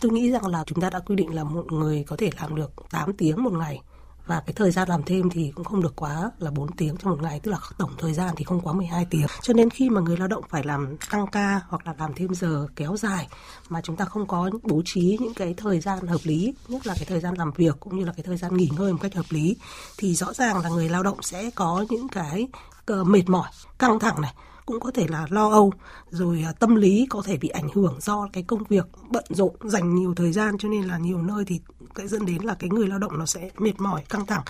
Tôi 0.00 0.12
nghĩ 0.12 0.30
rằng 0.30 0.46
là 0.46 0.64
chúng 0.66 0.80
ta 0.80 0.90
đã 0.90 0.98
quy 0.98 1.16
định 1.16 1.34
là 1.34 1.44
một 1.44 1.72
người 1.72 2.04
có 2.06 2.16
thể 2.16 2.30
làm 2.40 2.54
được 2.54 2.72
8 2.90 3.12
tiếng 3.12 3.42
một 3.42 3.52
ngày 3.52 3.80
và 4.30 4.40
cái 4.46 4.54
thời 4.56 4.70
gian 4.70 4.88
làm 4.88 5.02
thêm 5.02 5.30
thì 5.30 5.52
cũng 5.54 5.64
không 5.64 5.82
được 5.82 5.96
quá 5.96 6.30
là 6.38 6.50
4 6.50 6.72
tiếng 6.72 6.96
trong 6.96 7.10
một 7.10 7.22
ngày, 7.22 7.40
tức 7.40 7.50
là 7.50 7.58
tổng 7.78 7.90
thời 7.98 8.12
gian 8.12 8.34
thì 8.36 8.44
không 8.44 8.60
quá 8.60 8.72
12 8.72 9.06
tiếng. 9.10 9.26
Cho 9.42 9.52
nên 9.52 9.70
khi 9.70 9.90
mà 9.90 10.00
người 10.00 10.16
lao 10.16 10.28
động 10.28 10.44
phải 10.48 10.64
làm 10.64 10.96
tăng 11.10 11.26
ca 11.26 11.60
hoặc 11.68 11.86
là 11.86 11.94
làm 11.98 12.14
thêm 12.14 12.34
giờ 12.34 12.66
kéo 12.76 12.96
dài 12.96 13.28
mà 13.68 13.80
chúng 13.80 13.96
ta 13.96 14.04
không 14.04 14.26
có 14.26 14.50
bố 14.62 14.82
trí 14.84 15.16
những 15.20 15.34
cái 15.34 15.54
thời 15.56 15.80
gian 15.80 16.06
hợp 16.06 16.20
lý, 16.24 16.54
nhất 16.68 16.86
là 16.86 16.94
cái 16.96 17.04
thời 17.08 17.20
gian 17.20 17.34
làm 17.34 17.52
việc 17.56 17.76
cũng 17.80 17.98
như 17.98 18.04
là 18.04 18.12
cái 18.16 18.22
thời 18.22 18.36
gian 18.36 18.56
nghỉ 18.56 18.70
ngơi 18.78 18.92
một 18.92 18.98
cách 19.02 19.14
hợp 19.14 19.26
lý, 19.30 19.56
thì 19.98 20.14
rõ 20.14 20.32
ràng 20.32 20.58
là 20.58 20.68
người 20.68 20.88
lao 20.88 21.02
động 21.02 21.22
sẽ 21.22 21.50
có 21.54 21.84
những 21.90 22.08
cái 22.08 22.48
ờ, 22.86 23.04
mệt 23.04 23.24
mỏi, 23.26 23.48
căng 23.78 23.98
thẳng 23.98 24.20
này, 24.20 24.34
cũng 24.66 24.80
có 24.80 24.90
thể 24.90 25.06
là 25.08 25.26
lo 25.30 25.50
âu, 25.50 25.72
rồi 26.10 26.42
à, 26.46 26.52
tâm 26.52 26.74
lý 26.74 27.06
có 27.10 27.22
thể 27.24 27.36
bị 27.36 27.48
ảnh 27.48 27.68
hưởng 27.74 27.98
do 28.00 28.28
cái 28.32 28.42
công 28.42 28.62
việc 28.68 28.86
bận 29.10 29.24
rộn, 29.28 29.54
dành 29.64 29.94
nhiều 29.94 30.14
thời 30.14 30.32
gian 30.32 30.58
cho 30.58 30.68
nên 30.68 30.84
là 30.84 30.98
nhiều 30.98 31.22
nơi 31.22 31.44
thì 31.44 31.60
cái 31.94 32.08
dẫn 32.08 32.26
đến 32.26 32.42
là 32.42 32.54
cái 32.54 32.70
người 32.70 32.88
lao 32.88 32.98
động 32.98 33.18
nó 33.18 33.26
sẽ 33.26 33.50
mệt 33.58 33.80
mỏi 33.80 34.02
căng 34.08 34.26
thẳng 34.26 34.42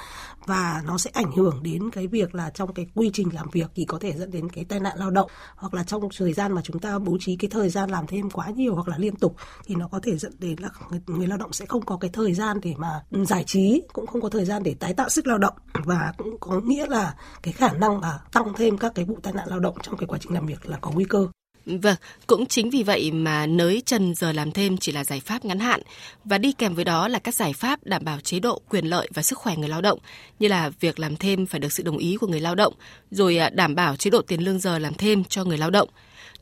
và 0.46 0.82
nó 0.86 0.98
sẽ 0.98 1.10
ảnh 1.14 1.32
hưởng 1.32 1.62
đến 1.62 1.90
cái 1.90 2.06
việc 2.06 2.34
là 2.34 2.50
trong 2.50 2.74
cái 2.74 2.86
quy 2.94 3.10
trình 3.12 3.28
làm 3.34 3.50
việc 3.52 3.70
thì 3.74 3.84
có 3.84 3.98
thể 4.00 4.12
dẫn 4.12 4.30
đến 4.30 4.48
cái 4.48 4.64
tai 4.64 4.80
nạn 4.80 4.98
lao 4.98 5.10
động. 5.10 5.30
Hoặc 5.56 5.74
là 5.74 5.84
trong 5.84 6.08
thời 6.18 6.32
gian 6.32 6.52
mà 6.52 6.62
chúng 6.64 6.78
ta 6.78 6.98
bố 6.98 7.16
trí 7.20 7.36
cái 7.36 7.50
thời 7.50 7.68
gian 7.68 7.90
làm 7.90 8.06
thêm 8.06 8.30
quá 8.30 8.50
nhiều 8.50 8.74
hoặc 8.74 8.88
là 8.88 8.98
liên 8.98 9.16
tục 9.16 9.36
thì 9.64 9.74
nó 9.74 9.88
có 9.88 10.00
thể 10.02 10.18
dẫn 10.18 10.32
đến 10.38 10.56
là 10.58 10.68
người, 10.90 11.00
người 11.06 11.26
lao 11.26 11.38
động 11.38 11.52
sẽ 11.52 11.66
không 11.66 11.84
có 11.84 11.96
cái 11.96 12.10
thời 12.12 12.34
gian 12.34 12.60
để 12.62 12.74
mà 12.76 13.02
giải 13.12 13.44
trí 13.46 13.82
cũng 13.92 14.06
không 14.06 14.20
có 14.20 14.28
thời 14.28 14.44
gian 14.44 14.62
để 14.62 14.74
tái 14.74 14.94
tạo 14.94 15.08
sức 15.08 15.26
lao 15.26 15.38
động. 15.38 15.54
Và 15.84 16.12
cũng 16.18 16.36
có 16.40 16.60
nghĩa 16.60 16.86
là 16.86 17.14
cái 17.42 17.52
khả 17.52 17.72
năng 17.72 18.00
mà 18.00 18.18
tăng 18.32 18.52
thêm 18.56 18.78
các 18.78 18.92
cái 18.94 19.04
vụ 19.04 19.18
tai 19.22 19.32
nạn 19.32 19.48
lao 19.48 19.60
động 19.60 19.76
trong 19.82 19.96
cái 19.96 20.06
quá 20.06 20.18
trình 20.22 20.34
làm 20.34 20.46
việc 20.46 20.66
là 20.66 20.78
có 20.80 20.90
nguy 20.90 21.04
cơ. 21.04 21.26
Vâng, 21.66 21.96
cũng 22.26 22.46
chính 22.46 22.70
vì 22.70 22.82
vậy 22.82 23.12
mà 23.12 23.46
nới 23.46 23.82
trần 23.86 24.14
giờ 24.14 24.32
làm 24.32 24.52
thêm 24.52 24.76
chỉ 24.76 24.92
là 24.92 25.04
giải 25.04 25.20
pháp 25.20 25.44
ngắn 25.44 25.58
hạn. 25.58 25.82
Và 26.24 26.38
đi 26.38 26.52
kèm 26.52 26.74
với 26.74 26.84
đó 26.84 27.08
là 27.08 27.18
các 27.18 27.34
giải 27.34 27.52
pháp 27.52 27.84
đảm 27.84 28.04
bảo 28.04 28.20
chế 28.20 28.40
độ, 28.40 28.60
quyền 28.68 28.86
lợi 28.86 29.08
và 29.14 29.22
sức 29.22 29.38
khỏe 29.38 29.56
người 29.56 29.68
lao 29.68 29.80
động 29.80 29.98
như 30.38 30.48
là 30.48 30.70
việc 30.80 30.98
làm 30.98 31.16
thêm 31.16 31.46
phải 31.46 31.60
được 31.60 31.72
sự 31.72 31.82
đồng 31.82 31.98
ý 31.98 32.16
của 32.16 32.26
người 32.26 32.40
lao 32.40 32.54
động, 32.54 32.74
rồi 33.10 33.38
à, 33.38 33.50
đảm 33.50 33.74
bảo 33.74 33.96
chế 33.96 34.10
độ 34.10 34.22
tiền 34.22 34.44
lương 34.44 34.58
giờ 34.58 34.78
làm 34.78 34.94
thêm 34.94 35.24
cho 35.24 35.44
người 35.44 35.58
lao 35.58 35.70
động, 35.70 35.88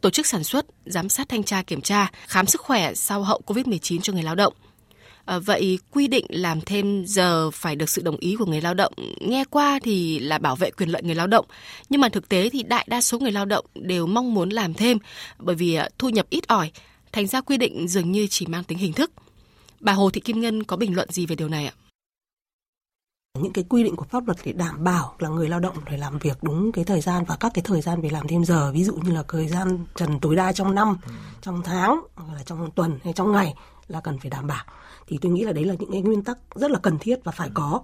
tổ 0.00 0.10
chức 0.10 0.26
sản 0.26 0.44
xuất, 0.44 0.66
giám 0.86 1.08
sát 1.08 1.28
thanh 1.28 1.42
tra 1.42 1.62
kiểm 1.62 1.80
tra, 1.80 2.10
khám 2.26 2.46
sức 2.46 2.60
khỏe 2.60 2.94
sau 2.94 3.22
hậu 3.22 3.40
Covid-19 3.46 4.00
cho 4.00 4.12
người 4.12 4.22
lao 4.22 4.34
động– 4.34 4.54
À, 5.28 5.38
vậy 5.38 5.78
quy 5.92 6.08
định 6.08 6.26
làm 6.28 6.60
thêm 6.60 7.04
giờ 7.06 7.50
phải 7.50 7.76
được 7.76 7.88
sự 7.88 8.02
đồng 8.02 8.16
ý 8.16 8.36
của 8.36 8.46
người 8.46 8.60
lao 8.60 8.74
động. 8.74 8.92
Nghe 9.20 9.44
qua 9.50 9.78
thì 9.82 10.18
là 10.18 10.38
bảo 10.38 10.56
vệ 10.56 10.70
quyền 10.70 10.88
lợi 10.88 11.02
người 11.02 11.14
lao 11.14 11.26
động. 11.26 11.46
Nhưng 11.88 12.00
mà 12.00 12.08
thực 12.08 12.28
tế 12.28 12.50
thì 12.50 12.62
đại 12.62 12.86
đa 12.88 13.00
số 13.00 13.18
người 13.18 13.32
lao 13.32 13.44
động 13.44 13.66
đều 13.74 14.06
mong 14.06 14.34
muốn 14.34 14.50
làm 14.50 14.74
thêm 14.74 14.98
bởi 15.38 15.56
vì 15.56 15.74
à, 15.74 15.88
thu 15.98 16.08
nhập 16.08 16.26
ít 16.30 16.48
ỏi. 16.48 16.70
Thành 17.12 17.26
ra 17.26 17.40
quy 17.40 17.56
định 17.56 17.88
dường 17.88 18.12
như 18.12 18.26
chỉ 18.30 18.46
mang 18.46 18.64
tính 18.64 18.78
hình 18.78 18.92
thức. 18.92 19.10
Bà 19.80 19.92
Hồ 19.92 20.10
Thị 20.10 20.20
Kim 20.20 20.40
Ngân 20.40 20.64
có 20.64 20.76
bình 20.76 20.94
luận 20.94 21.12
gì 21.12 21.26
về 21.26 21.36
điều 21.36 21.48
này 21.48 21.66
ạ? 21.66 21.72
Những 23.38 23.52
cái 23.52 23.64
quy 23.68 23.84
định 23.84 23.96
của 23.96 24.06
pháp 24.10 24.26
luật 24.26 24.38
để 24.44 24.52
đảm 24.52 24.84
bảo 24.84 25.14
là 25.18 25.28
người 25.28 25.48
lao 25.48 25.60
động 25.60 25.76
phải 25.86 25.98
làm 25.98 26.18
việc 26.18 26.38
đúng 26.42 26.72
cái 26.72 26.84
thời 26.84 27.00
gian 27.00 27.24
và 27.24 27.36
các 27.36 27.52
cái 27.54 27.62
thời 27.66 27.80
gian 27.80 28.00
về 28.00 28.10
làm 28.10 28.28
thêm 28.28 28.44
giờ 28.44 28.72
ví 28.72 28.84
dụ 28.84 28.94
như 28.94 29.12
là 29.12 29.22
thời 29.28 29.48
gian 29.48 29.86
trần 29.96 30.20
tối 30.20 30.36
đa 30.36 30.52
trong 30.52 30.74
năm 30.74 30.96
ừ. 31.06 31.12
trong 31.42 31.62
tháng 31.64 32.00
hoặc 32.14 32.34
là 32.34 32.42
trong 32.42 32.70
tuần 32.70 32.98
hay 33.04 33.12
trong 33.12 33.32
ngày 33.32 33.54
là 33.88 34.00
cần 34.00 34.18
phải 34.18 34.30
đảm 34.30 34.46
bảo 34.46 34.64
thì 35.08 35.18
tôi 35.20 35.32
nghĩ 35.32 35.44
là 35.44 35.52
đấy 35.52 35.64
là 35.64 35.74
những 35.78 35.92
cái 35.92 36.02
nguyên 36.02 36.22
tắc 36.22 36.38
rất 36.54 36.70
là 36.70 36.78
cần 36.78 36.98
thiết 37.00 37.16
và 37.24 37.32
phải 37.32 37.50
có. 37.54 37.82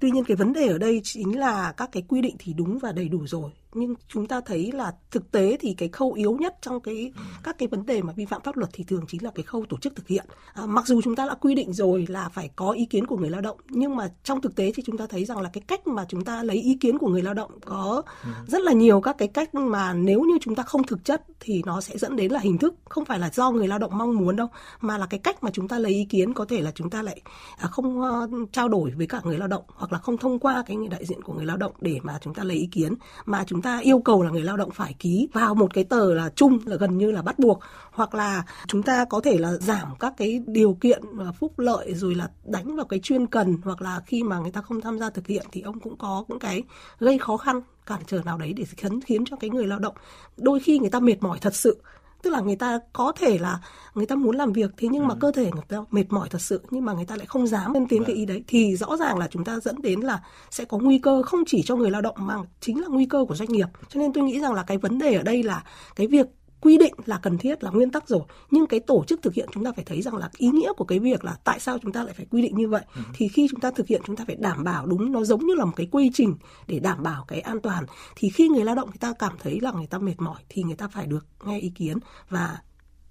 Tuy 0.00 0.10
nhiên 0.10 0.24
cái 0.24 0.36
vấn 0.36 0.52
đề 0.52 0.68
ở 0.68 0.78
đây 0.78 1.00
chính 1.04 1.38
là 1.38 1.72
các 1.76 1.88
cái 1.92 2.02
quy 2.08 2.20
định 2.20 2.36
thì 2.38 2.52
đúng 2.52 2.78
và 2.78 2.92
đầy 2.92 3.08
đủ 3.08 3.26
rồi 3.26 3.50
nhưng 3.74 3.94
chúng 4.08 4.26
ta 4.26 4.40
thấy 4.40 4.72
là 4.72 4.92
thực 5.10 5.30
tế 5.30 5.56
thì 5.60 5.74
cái 5.78 5.88
khâu 5.88 6.12
yếu 6.12 6.36
nhất 6.40 6.56
trong 6.62 6.80
cái 6.80 7.12
các 7.42 7.58
cái 7.58 7.68
vấn 7.68 7.86
đề 7.86 8.02
mà 8.02 8.12
vi 8.12 8.24
phạm 8.24 8.42
pháp 8.42 8.56
luật 8.56 8.70
thì 8.72 8.84
thường 8.84 9.04
chính 9.08 9.24
là 9.24 9.30
cái 9.34 9.42
khâu 9.42 9.64
tổ 9.68 9.76
chức 9.76 9.96
thực 9.96 10.08
hiện. 10.08 10.24
À, 10.54 10.66
mặc 10.66 10.86
dù 10.86 11.00
chúng 11.02 11.16
ta 11.16 11.26
đã 11.26 11.34
quy 11.34 11.54
định 11.54 11.72
rồi 11.72 12.06
là 12.08 12.28
phải 12.28 12.50
có 12.56 12.70
ý 12.70 12.84
kiến 12.84 13.06
của 13.06 13.16
người 13.16 13.30
lao 13.30 13.40
động 13.40 13.56
nhưng 13.68 13.96
mà 13.96 14.10
trong 14.24 14.40
thực 14.40 14.56
tế 14.56 14.72
thì 14.74 14.82
chúng 14.86 14.98
ta 14.98 15.06
thấy 15.06 15.24
rằng 15.24 15.40
là 15.40 15.50
cái 15.52 15.62
cách 15.66 15.86
mà 15.86 16.04
chúng 16.08 16.24
ta 16.24 16.42
lấy 16.42 16.56
ý 16.56 16.74
kiến 16.80 16.98
của 16.98 17.08
người 17.08 17.22
lao 17.22 17.34
động 17.34 17.50
có 17.64 18.02
rất 18.46 18.62
là 18.62 18.72
nhiều 18.72 19.00
các 19.00 19.16
cái 19.18 19.28
cách 19.28 19.54
mà 19.54 19.92
nếu 19.92 20.20
như 20.20 20.38
chúng 20.40 20.54
ta 20.54 20.62
không 20.62 20.84
thực 20.84 21.04
chất 21.04 21.22
thì 21.40 21.62
nó 21.66 21.80
sẽ 21.80 21.98
dẫn 21.98 22.16
đến 22.16 22.32
là 22.32 22.40
hình 22.40 22.58
thức 22.58 22.74
không 22.88 23.04
phải 23.04 23.18
là 23.18 23.30
do 23.32 23.50
người 23.50 23.68
lao 23.68 23.78
động 23.78 23.98
mong 23.98 24.16
muốn 24.16 24.36
đâu 24.36 24.48
mà 24.80 24.98
là 24.98 25.06
cái 25.06 25.20
cách 25.20 25.42
mà 25.44 25.50
chúng 25.52 25.68
ta 25.68 25.78
lấy 25.78 25.92
ý 25.92 26.04
kiến 26.04 26.34
có 26.34 26.44
thể 26.44 26.60
là 26.60 26.70
chúng 26.74 26.90
ta 26.90 27.02
lại 27.02 27.20
à, 27.56 27.68
không 27.68 28.00
ờ, 28.02 28.28
trao 28.52 28.68
đổi 28.68 28.90
với 28.90 29.06
cả 29.06 29.20
người 29.24 29.38
lao 29.38 29.48
động 29.48 29.64
hoặc 29.68 29.92
là 29.92 29.98
không 29.98 30.18
thông 30.18 30.38
qua 30.38 30.62
cái 30.66 30.76
người 30.76 30.88
đại 30.88 31.06
diện 31.06 31.22
của 31.22 31.32
người 31.32 31.46
lao 31.46 31.56
động 31.56 31.72
để 31.80 31.98
mà 32.02 32.18
chúng 32.20 32.34
ta 32.34 32.44
lấy 32.44 32.56
ý 32.56 32.68
kiến. 32.72 32.94
Mà 33.24 33.44
chúng 33.46 33.59
ta 33.62 33.78
yêu 33.78 33.98
cầu 33.98 34.22
là 34.22 34.30
người 34.30 34.42
lao 34.42 34.56
động 34.56 34.70
phải 34.70 34.94
ký 34.98 35.28
vào 35.32 35.54
một 35.54 35.74
cái 35.74 35.84
tờ 35.84 36.14
là 36.14 36.30
chung, 36.36 36.58
là 36.64 36.76
gần 36.76 36.98
như 36.98 37.10
là 37.10 37.22
bắt 37.22 37.38
buộc, 37.38 37.60
hoặc 37.90 38.14
là 38.14 38.44
chúng 38.66 38.82
ta 38.82 39.04
có 39.04 39.20
thể 39.20 39.38
là 39.38 39.52
giảm 39.52 39.88
các 40.00 40.14
cái 40.16 40.42
điều 40.46 40.74
kiện 40.80 41.02
và 41.12 41.32
phúc 41.32 41.58
lợi, 41.58 41.94
rồi 41.94 42.14
là 42.14 42.30
đánh 42.44 42.76
vào 42.76 42.86
cái 42.86 42.98
chuyên 42.98 43.26
cần, 43.26 43.58
hoặc 43.64 43.82
là 43.82 44.00
khi 44.06 44.22
mà 44.22 44.38
người 44.38 44.50
ta 44.50 44.60
không 44.60 44.80
tham 44.80 44.98
gia 44.98 45.10
thực 45.10 45.26
hiện 45.26 45.46
thì 45.52 45.60
ông 45.60 45.80
cũng 45.80 45.96
có 45.96 46.24
những 46.28 46.38
cái 46.38 46.62
gây 46.98 47.18
khó 47.18 47.36
khăn, 47.36 47.60
cản 47.86 48.00
trở 48.06 48.22
nào 48.24 48.38
đấy 48.38 48.52
để 48.52 48.64
khiến 48.76 49.00
khiến 49.00 49.24
cho 49.24 49.36
cái 49.36 49.50
người 49.50 49.66
lao 49.66 49.78
động 49.78 49.94
đôi 50.36 50.60
khi 50.60 50.78
người 50.78 50.90
ta 50.90 51.00
mệt 51.00 51.16
mỏi 51.20 51.38
thật 51.40 51.54
sự 51.54 51.82
tức 52.22 52.30
là 52.30 52.40
người 52.40 52.56
ta 52.56 52.78
có 52.92 53.12
thể 53.16 53.38
là 53.38 53.60
người 53.94 54.06
ta 54.06 54.16
muốn 54.16 54.36
làm 54.36 54.52
việc 54.52 54.70
thế 54.76 54.88
nhưng 54.90 55.08
mà 55.08 55.14
ừ. 55.14 55.18
cơ 55.20 55.32
thể 55.32 55.50
người 55.54 55.64
ta 55.68 55.76
mệt 55.90 56.04
mỏi 56.08 56.28
thật 56.28 56.40
sự 56.40 56.60
nhưng 56.70 56.84
mà 56.84 56.92
người 56.92 57.04
ta 57.04 57.16
lại 57.16 57.26
không 57.26 57.46
dám 57.46 57.74
lên 57.74 57.86
tiếng 57.88 58.04
cái 58.04 58.16
ý 58.16 58.26
đấy. 58.26 58.44
Thì 58.46 58.76
rõ 58.76 58.96
ràng 58.96 59.18
là 59.18 59.28
chúng 59.30 59.44
ta 59.44 59.60
dẫn 59.60 59.82
đến 59.82 60.00
là 60.00 60.22
sẽ 60.50 60.64
có 60.64 60.78
nguy 60.78 60.98
cơ 60.98 61.22
không 61.22 61.40
chỉ 61.46 61.62
cho 61.62 61.76
người 61.76 61.90
lao 61.90 62.00
động 62.00 62.16
mà 62.18 62.36
chính 62.60 62.80
là 62.80 62.86
nguy 62.88 63.06
cơ 63.06 63.24
của 63.28 63.34
doanh 63.34 63.48
nghiệp. 63.48 63.68
Cho 63.88 64.00
nên 64.00 64.12
tôi 64.12 64.24
nghĩ 64.24 64.40
rằng 64.40 64.54
là 64.54 64.62
cái 64.62 64.78
vấn 64.78 64.98
đề 64.98 65.14
ở 65.14 65.22
đây 65.22 65.42
là 65.42 65.64
cái 65.96 66.06
việc 66.06 66.26
quy 66.60 66.78
định 66.78 66.94
là 67.06 67.18
cần 67.22 67.38
thiết 67.38 67.64
là 67.64 67.70
nguyên 67.70 67.90
tắc 67.90 68.08
rồi. 68.08 68.20
Nhưng 68.50 68.66
cái 68.66 68.80
tổ 68.80 69.04
chức 69.06 69.22
thực 69.22 69.34
hiện 69.34 69.48
chúng 69.52 69.64
ta 69.64 69.72
phải 69.76 69.84
thấy 69.84 70.02
rằng 70.02 70.16
là 70.16 70.30
ý 70.36 70.48
nghĩa 70.48 70.72
của 70.76 70.84
cái 70.84 70.98
việc 70.98 71.24
là 71.24 71.36
tại 71.44 71.60
sao 71.60 71.78
chúng 71.82 71.92
ta 71.92 72.04
lại 72.04 72.14
phải 72.14 72.26
quy 72.30 72.42
định 72.42 72.56
như 72.56 72.68
vậy. 72.68 72.82
Ừ. 72.96 73.02
thì 73.14 73.28
khi 73.28 73.46
chúng 73.50 73.60
ta 73.60 73.70
thực 73.70 73.86
hiện 73.86 74.02
chúng 74.06 74.16
ta 74.16 74.24
phải 74.26 74.36
đảm 74.36 74.64
bảo 74.64 74.86
đúng 74.86 75.12
nó 75.12 75.24
giống 75.24 75.46
như 75.46 75.54
là 75.54 75.64
một 75.64 75.72
cái 75.76 75.88
quy 75.92 76.10
trình 76.14 76.34
để 76.66 76.78
đảm 76.78 77.02
bảo 77.02 77.24
cái 77.28 77.40
an 77.40 77.60
toàn. 77.60 77.84
Thì 78.16 78.28
khi 78.28 78.48
người 78.48 78.64
lao 78.64 78.74
động 78.74 78.88
người 78.88 78.98
ta 79.00 79.12
cảm 79.18 79.32
thấy 79.38 79.60
là 79.60 79.72
người 79.72 79.86
ta 79.86 79.98
mệt 79.98 80.14
mỏi 80.18 80.40
thì 80.48 80.62
người 80.62 80.76
ta 80.76 80.88
phải 80.88 81.06
được 81.06 81.26
nghe 81.44 81.58
ý 81.58 81.72
kiến 81.74 81.98
và 82.28 82.58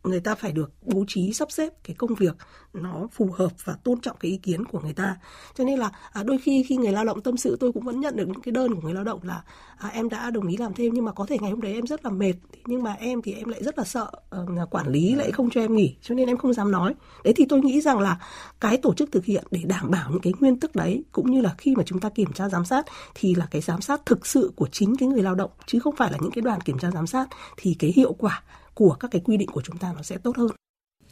người 0.09 0.19
ta 0.19 0.35
phải 0.35 0.51
được 0.51 0.71
bố 0.81 1.05
trí 1.07 1.33
sắp 1.33 1.51
xếp 1.51 1.73
cái 1.83 1.95
công 1.95 2.15
việc 2.15 2.35
nó 2.73 3.07
phù 3.11 3.29
hợp 3.37 3.51
và 3.63 3.75
tôn 3.83 4.01
trọng 4.01 4.17
cái 4.19 4.31
ý 4.31 4.37
kiến 4.37 4.65
của 4.65 4.79
người 4.79 4.93
ta. 4.93 5.17
Cho 5.55 5.63
nên 5.63 5.79
là 5.79 5.91
à, 6.11 6.23
đôi 6.23 6.37
khi 6.37 6.63
khi 6.63 6.77
người 6.77 6.91
lao 6.91 7.05
động 7.05 7.21
tâm 7.21 7.37
sự 7.37 7.57
tôi 7.59 7.71
cũng 7.71 7.83
vẫn 7.83 7.99
nhận 7.99 8.15
được 8.15 8.27
những 8.27 8.41
cái 8.41 8.51
đơn 8.51 8.75
của 8.75 8.81
người 8.81 8.93
lao 8.93 9.03
động 9.03 9.19
là 9.23 9.43
à, 9.77 9.89
em 9.89 10.09
đã 10.09 10.31
đồng 10.31 10.47
ý 10.47 10.57
làm 10.57 10.73
thêm 10.73 10.93
nhưng 10.93 11.05
mà 11.05 11.11
có 11.11 11.25
thể 11.25 11.37
ngày 11.41 11.51
hôm 11.51 11.61
đấy 11.61 11.73
em 11.73 11.87
rất 11.87 12.05
là 12.05 12.11
mệt 12.11 12.33
nhưng 12.65 12.83
mà 12.83 12.93
em 12.93 13.21
thì 13.21 13.33
em 13.33 13.49
lại 13.49 13.63
rất 13.63 13.77
là 13.77 13.83
sợ 13.83 14.11
uh, 14.41 14.69
quản 14.71 14.87
lý 14.87 15.15
lại 15.15 15.31
không 15.31 15.49
cho 15.49 15.61
em 15.61 15.75
nghỉ 15.75 15.95
cho 16.01 16.15
nên 16.15 16.27
em 16.27 16.37
không 16.37 16.53
dám 16.53 16.71
nói. 16.71 16.93
Đấy 17.23 17.33
thì 17.37 17.45
tôi 17.49 17.59
nghĩ 17.59 17.81
rằng 17.81 17.99
là 17.99 18.19
cái 18.59 18.77
tổ 18.77 18.93
chức 18.93 19.11
thực 19.11 19.25
hiện 19.25 19.43
để 19.51 19.61
đảm 19.65 19.91
bảo 19.91 20.11
những 20.11 20.21
cái 20.21 20.33
nguyên 20.39 20.59
tắc 20.59 20.75
đấy 20.75 21.03
cũng 21.11 21.31
như 21.31 21.41
là 21.41 21.55
khi 21.57 21.75
mà 21.75 21.83
chúng 21.85 21.99
ta 21.99 22.09
kiểm 22.09 22.33
tra 22.33 22.49
giám 22.49 22.65
sát 22.65 22.85
thì 23.15 23.35
là 23.35 23.47
cái 23.51 23.61
giám 23.61 23.81
sát 23.81 24.05
thực 24.05 24.27
sự 24.27 24.51
của 24.55 24.67
chính 24.71 24.95
cái 24.95 25.09
người 25.09 25.23
lao 25.23 25.35
động 25.35 25.51
chứ 25.65 25.79
không 25.79 25.95
phải 25.95 26.11
là 26.11 26.17
những 26.21 26.31
cái 26.31 26.41
đoàn 26.41 26.61
kiểm 26.61 26.79
tra 26.79 26.91
giám 26.91 27.07
sát 27.07 27.27
thì 27.57 27.75
cái 27.79 27.93
hiệu 27.95 28.13
quả 28.13 28.43
của 28.79 28.95
các 28.99 29.11
cái 29.11 29.21
quy 29.25 29.37
định 29.37 29.49
của 29.49 29.61
chúng 29.61 29.77
ta 29.77 29.93
nó 29.95 30.01
sẽ 30.01 30.17
tốt 30.23 30.37
hơn. 30.37 30.51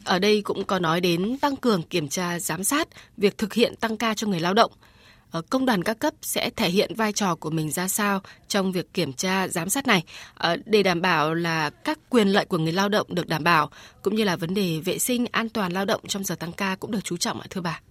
Ở 0.04 0.20
đây 0.20 0.42
cũng 0.42 0.64
có 0.64 0.80
nói 0.80 1.02
đến 1.02 1.38
tăng 1.42 1.56
cường 1.56 1.84
kiểm 1.84 2.08
tra, 2.08 2.40
giám 2.40 2.64
sát 2.64 2.88
việc 3.18 3.38
thực 3.38 3.54
hiện 3.54 3.76
tăng 3.76 3.98
ca 3.98 4.14
cho 4.14 4.28
người 4.28 4.40
lao 4.40 4.54
động. 4.54 4.72
Ở 5.32 5.42
công 5.42 5.66
đoàn 5.66 5.84
các 5.84 6.00
cấp 6.00 6.14
sẽ 6.22 6.50
thể 6.50 6.70
hiện 6.70 6.96
vai 6.96 7.14
trò 7.14 7.36
của 7.36 7.50
mình 7.50 7.72
ra 7.72 7.88
sao 7.88 8.22
trong 8.48 8.72
việc 8.72 8.94
kiểm 8.94 9.14
tra, 9.14 9.48
giám 9.48 9.70
sát 9.70 9.88
này 9.88 10.04
ờ, 10.36 10.58
để 10.66 10.84
đảm 10.84 11.02
bảo 11.02 11.34
là 11.34 11.70
các 11.70 12.00
quyền 12.10 12.28
lợi 12.28 12.46
của 12.46 12.58
người 12.58 12.74
lao 12.74 12.90
động 12.90 13.08
được 13.10 13.28
đảm 13.28 13.44
bảo, 13.44 13.70
cũng 14.02 14.16
như 14.16 14.24
là 14.24 14.36
vấn 14.36 14.54
đề 14.54 14.80
vệ 14.86 15.00
sinh 15.00 15.26
an 15.32 15.50
toàn 15.50 15.72
lao 15.72 15.86
động 15.86 16.02
trong 16.08 16.24
giờ 16.24 16.36
tăng 16.36 16.54
ca 16.54 16.76
cũng 16.76 16.92
được 16.92 17.04
chú 17.04 17.18
trọng 17.18 17.40
ạ, 17.40 17.48
thưa 17.50 17.62
bà. 17.62 17.82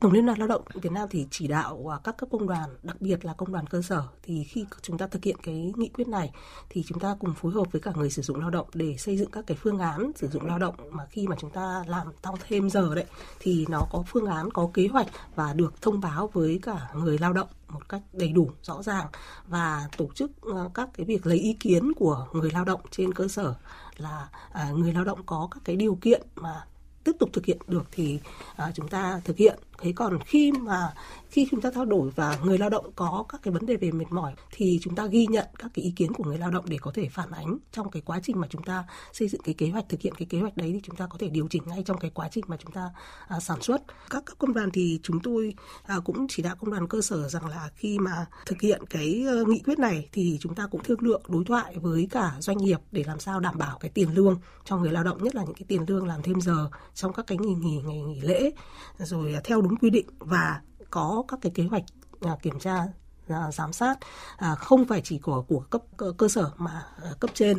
Tổng 0.00 0.12
Liên 0.12 0.26
đoàn 0.26 0.38
Lao 0.38 0.48
động 0.48 0.62
Việt 0.74 0.92
Nam 0.92 1.08
thì 1.10 1.26
chỉ 1.30 1.46
đạo 1.46 1.92
à, 1.92 1.98
các 2.04 2.16
cấp 2.16 2.28
công 2.32 2.46
đoàn, 2.46 2.70
đặc 2.82 2.96
biệt 3.00 3.24
là 3.24 3.32
công 3.32 3.52
đoàn 3.52 3.66
cơ 3.66 3.82
sở 3.82 4.02
thì 4.22 4.44
khi 4.44 4.64
chúng 4.82 4.98
ta 4.98 5.06
thực 5.06 5.24
hiện 5.24 5.36
cái 5.42 5.72
nghị 5.76 5.88
quyết 5.88 6.08
này 6.08 6.30
thì 6.68 6.84
chúng 6.86 7.00
ta 7.00 7.16
cùng 7.20 7.34
phối 7.34 7.52
hợp 7.52 7.72
với 7.72 7.80
cả 7.80 7.92
người 7.96 8.10
sử 8.10 8.22
dụng 8.22 8.40
lao 8.40 8.50
động 8.50 8.66
để 8.74 8.96
xây 8.98 9.16
dựng 9.16 9.30
các 9.30 9.44
cái 9.46 9.56
phương 9.60 9.78
án 9.78 10.12
sử 10.16 10.28
dụng 10.28 10.46
lao 10.46 10.58
động 10.58 10.74
mà 10.90 11.06
khi 11.10 11.26
mà 11.26 11.36
chúng 11.38 11.50
ta 11.50 11.84
làm 11.86 12.06
tăng 12.22 12.34
thêm 12.48 12.70
giờ 12.70 12.94
đấy 12.94 13.04
thì 13.40 13.66
nó 13.68 13.86
có 13.90 14.04
phương 14.06 14.26
án, 14.26 14.50
có 14.50 14.70
kế 14.74 14.88
hoạch 14.88 15.06
và 15.34 15.52
được 15.52 15.82
thông 15.82 16.00
báo 16.00 16.30
với 16.32 16.58
cả 16.62 16.88
người 16.94 17.18
lao 17.18 17.32
động 17.32 17.48
một 17.68 17.88
cách 17.88 18.02
đầy 18.12 18.28
đủ 18.28 18.50
rõ 18.62 18.82
ràng 18.82 19.06
và 19.48 19.88
tổ 19.96 20.08
chức 20.14 20.30
ờ, 20.40 20.70
các 20.74 20.88
cái 20.94 21.06
việc 21.06 21.26
lấy 21.26 21.38
ý 21.38 21.52
kiến 21.60 21.92
của 21.96 22.26
người 22.32 22.50
lao 22.50 22.64
động 22.64 22.80
trên 22.90 23.14
cơ 23.14 23.28
sở 23.28 23.54
là 23.96 24.28
à, 24.52 24.70
người 24.70 24.92
lao 24.92 25.04
động 25.04 25.18
có 25.26 25.48
các 25.50 25.60
cái 25.64 25.76
điều 25.76 25.98
kiện 26.00 26.22
mà 26.36 26.64
tiếp 27.04 27.12
tục 27.18 27.30
thực 27.32 27.44
hiện 27.44 27.58
được 27.66 27.84
thì 27.92 28.20
à, 28.56 28.72
chúng 28.74 28.88
ta 28.88 29.20
thực 29.24 29.36
hiện 29.36 29.58
thế 29.78 29.92
còn 29.96 30.18
khi 30.26 30.52
mà 30.52 30.94
khi 31.30 31.48
chúng 31.50 31.60
ta 31.60 31.70
trao 31.74 31.84
đổi 31.84 32.10
và 32.10 32.38
người 32.44 32.58
lao 32.58 32.70
động 32.70 32.92
có 32.96 33.24
các 33.28 33.42
cái 33.42 33.52
vấn 33.52 33.66
đề 33.66 33.76
về 33.76 33.90
mệt 33.90 34.10
mỏi 34.10 34.34
thì 34.50 34.78
chúng 34.82 34.94
ta 34.94 35.06
ghi 35.06 35.26
nhận 35.26 35.46
các 35.58 35.70
cái 35.74 35.84
ý 35.84 35.92
kiến 35.96 36.12
của 36.12 36.24
người 36.24 36.38
lao 36.38 36.50
động 36.50 36.64
để 36.68 36.78
có 36.80 36.90
thể 36.94 37.08
phản 37.08 37.30
ánh 37.30 37.58
trong 37.72 37.90
cái 37.90 38.02
quá 38.06 38.20
trình 38.22 38.40
mà 38.40 38.46
chúng 38.50 38.62
ta 38.62 38.84
xây 39.12 39.28
dựng 39.28 39.40
cái 39.42 39.54
kế 39.54 39.68
hoạch 39.68 39.88
thực 39.88 40.00
hiện 40.00 40.14
cái 40.14 40.26
kế 40.30 40.40
hoạch 40.40 40.56
đấy 40.56 40.70
thì 40.72 40.80
chúng 40.82 40.96
ta 40.96 41.06
có 41.06 41.18
thể 41.18 41.28
điều 41.28 41.48
chỉnh 41.50 41.62
ngay 41.66 41.82
trong 41.86 41.98
cái 41.98 42.10
quá 42.14 42.28
trình 42.32 42.44
mà 42.48 42.56
chúng 42.56 42.72
ta 42.72 42.90
à, 43.28 43.40
sản 43.40 43.62
xuất. 43.62 43.82
Các 44.10 44.22
các 44.26 44.38
công 44.38 44.54
đoàn 44.54 44.70
thì 44.70 45.00
chúng 45.02 45.20
tôi 45.20 45.54
à, 45.82 45.96
cũng 46.04 46.26
chỉ 46.28 46.42
đạo 46.42 46.56
công 46.60 46.70
đoàn 46.70 46.88
cơ 46.88 47.00
sở 47.00 47.28
rằng 47.28 47.46
là 47.46 47.70
khi 47.74 47.98
mà 47.98 48.26
thực 48.46 48.60
hiện 48.60 48.82
cái 48.90 49.24
ờ, 49.28 49.44
nghị 49.44 49.58
quyết 49.64 49.78
này 49.78 50.08
thì 50.12 50.38
chúng 50.40 50.54
ta 50.54 50.66
cũng 50.66 50.82
thương 50.82 51.02
lượng 51.02 51.22
đối 51.28 51.44
thoại 51.44 51.76
với 51.78 52.08
cả 52.10 52.32
doanh 52.38 52.58
nghiệp 52.58 52.78
để 52.92 53.04
làm 53.06 53.20
sao 53.20 53.40
đảm 53.40 53.58
bảo 53.58 53.78
cái 53.78 53.90
tiền 53.90 54.14
lương 54.14 54.40
cho 54.64 54.76
người 54.76 54.92
lao 54.92 55.04
động 55.04 55.22
nhất 55.22 55.34
là 55.34 55.44
những 55.44 55.54
cái 55.54 55.64
tiền 55.68 55.84
lương 55.88 56.06
làm 56.06 56.22
thêm 56.22 56.40
giờ 56.40 56.70
trong 56.94 57.12
các 57.12 57.26
cái 57.26 57.38
nghỉ 57.38 57.54
nghỉ 57.54 57.82
ngày 57.86 58.00
nghỉ 58.00 58.20
lễ. 58.20 58.50
Rồi 58.98 59.34
à, 59.34 59.40
theo 59.44 59.60
đúng 59.60 59.67
quy 59.76 59.90
định 59.90 60.06
và 60.18 60.62
có 60.90 61.24
các 61.28 61.38
cái 61.42 61.52
kế 61.54 61.62
hoạch 61.64 61.84
à, 62.20 62.36
kiểm 62.42 62.58
tra 62.58 62.86
À, 63.28 63.52
giám 63.52 63.72
sát 63.72 63.98
à, 64.36 64.54
không 64.54 64.84
phải 64.84 65.00
chỉ 65.04 65.18
của 65.18 65.42
của 65.42 65.60
cấp 65.60 65.82
cơ, 65.96 66.28
sở 66.28 66.50
mà 66.56 66.86
à, 67.02 67.10
cấp 67.20 67.30
trên 67.34 67.58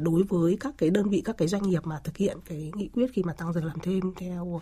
đối 0.00 0.22
với 0.22 0.56
các 0.60 0.74
cái 0.78 0.90
đơn 0.90 1.08
vị 1.08 1.22
các 1.24 1.36
cái 1.38 1.48
doanh 1.48 1.62
nghiệp 1.62 1.86
mà 1.86 2.00
thực 2.04 2.16
hiện 2.16 2.38
cái 2.44 2.72
nghị 2.74 2.88
quyết 2.88 3.06
khi 3.12 3.22
mà 3.22 3.32
tăng 3.32 3.52
giờ 3.52 3.60
làm 3.60 3.80
thêm 3.82 4.14
theo 4.16 4.60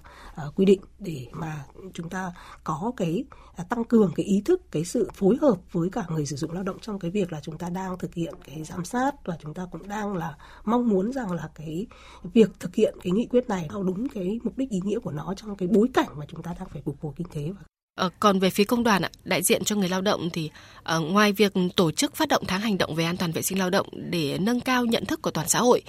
quy 0.57 0.65
định 0.65 0.81
để 0.99 1.27
mà 1.33 1.65
chúng 1.95 2.09
ta 2.09 2.33
có 2.65 2.93
cái 2.97 3.25
tăng 3.69 3.85
cường 3.85 4.13
cái 4.17 4.27
ý 4.27 4.43
thức 4.45 4.63
cái 4.71 4.85
sự 4.85 5.11
phối 5.15 5.37
hợp 5.41 5.57
với 5.73 5.89
cả 5.93 6.05
người 6.09 6.27
sử 6.27 6.37
dụng 6.37 6.53
lao 6.53 6.63
động 6.63 6.79
trong 6.81 6.99
cái 6.99 7.11
việc 7.11 7.33
là 7.33 7.41
chúng 7.41 7.59
ta 7.59 7.69
đang 7.69 7.99
thực 7.99 8.15
hiện 8.15 8.35
cái 8.45 8.65
giám 8.65 8.85
sát 8.85 9.15
và 9.25 9.37
chúng 9.41 9.55
ta 9.55 9.67
cũng 9.73 9.89
đang 9.89 10.17
là 10.17 10.37
mong 10.65 10.89
muốn 10.89 11.13
rằng 11.13 11.33
là 11.33 11.51
cái 11.55 11.87
việc 12.23 12.51
thực 12.61 12.75
hiện 12.75 12.95
cái 13.03 13.13
nghị 13.13 13.27
quyết 13.27 13.49
này 13.49 13.67
theo 13.71 13.83
đúng 13.83 14.09
cái 14.09 14.41
mục 14.43 14.59
đích 14.59 14.71
ý 14.71 14.81
nghĩa 14.85 14.99
của 14.99 15.13
nó 15.13 15.35
trong 15.37 15.57
cái 15.57 15.69
bối 15.69 15.89
cảnh 15.95 16.09
mà 16.17 16.27
chúng 16.29 16.43
ta 16.43 16.55
đang 16.59 16.69
phải 16.69 16.83
phục 16.85 16.97
hồi 17.01 17.13
kinh 17.17 17.29
tế 17.35 17.51
và 17.51 17.63
Ờ, 17.97 18.11
còn 18.21 18.39
về 18.39 18.51
phía 18.51 18.65
công 18.65 18.85
đoàn 18.85 19.03
ạ, 19.03 19.11
đại 19.25 19.43
diện 19.43 19.65
cho 19.65 19.77
người 19.77 19.89
lao 19.89 20.01
động 20.01 20.29
thì 20.33 20.51
uh, 20.97 21.03
ngoài 21.03 21.33
việc 21.33 21.53
tổ 21.77 21.91
chức 21.91 22.17
phát 22.17 22.29
động 22.29 22.43
tháng 22.49 22.61
hành 22.61 22.79
động 22.79 22.95
về 22.95 23.05
an 23.05 23.17
toàn 23.17 23.33
vệ 23.33 23.43
sinh 23.43 23.59
lao 23.59 23.71
động 23.71 23.87
để 24.11 24.39
nâng 24.39 24.61
cao 24.61 24.85
nhận 24.85 25.05
thức 25.07 25.23
của 25.23 25.31
toàn 25.31 25.49
xã 25.49 25.59
hội 25.59 25.83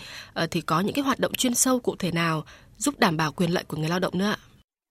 uh, 0.44 0.52
thì 0.52 0.62
có 0.62 0.80
những 0.80 0.94
cái 0.96 1.04
hoạt 1.04 1.20
động 1.20 1.34
chuyên 1.34 1.56
sâu 1.56 1.80
cụ 1.80 1.96
thể 2.00 2.12
nào 2.12 2.44
giúp 2.78 2.96
đảm 3.00 3.18
bảo 3.18 3.32
quyền 3.32 3.54
lợi 3.54 3.64
của 3.64 3.78
người 3.78 3.90
lao 3.90 4.00
động 4.00 4.18
nữa 4.18 4.26
ạ? 4.26 4.38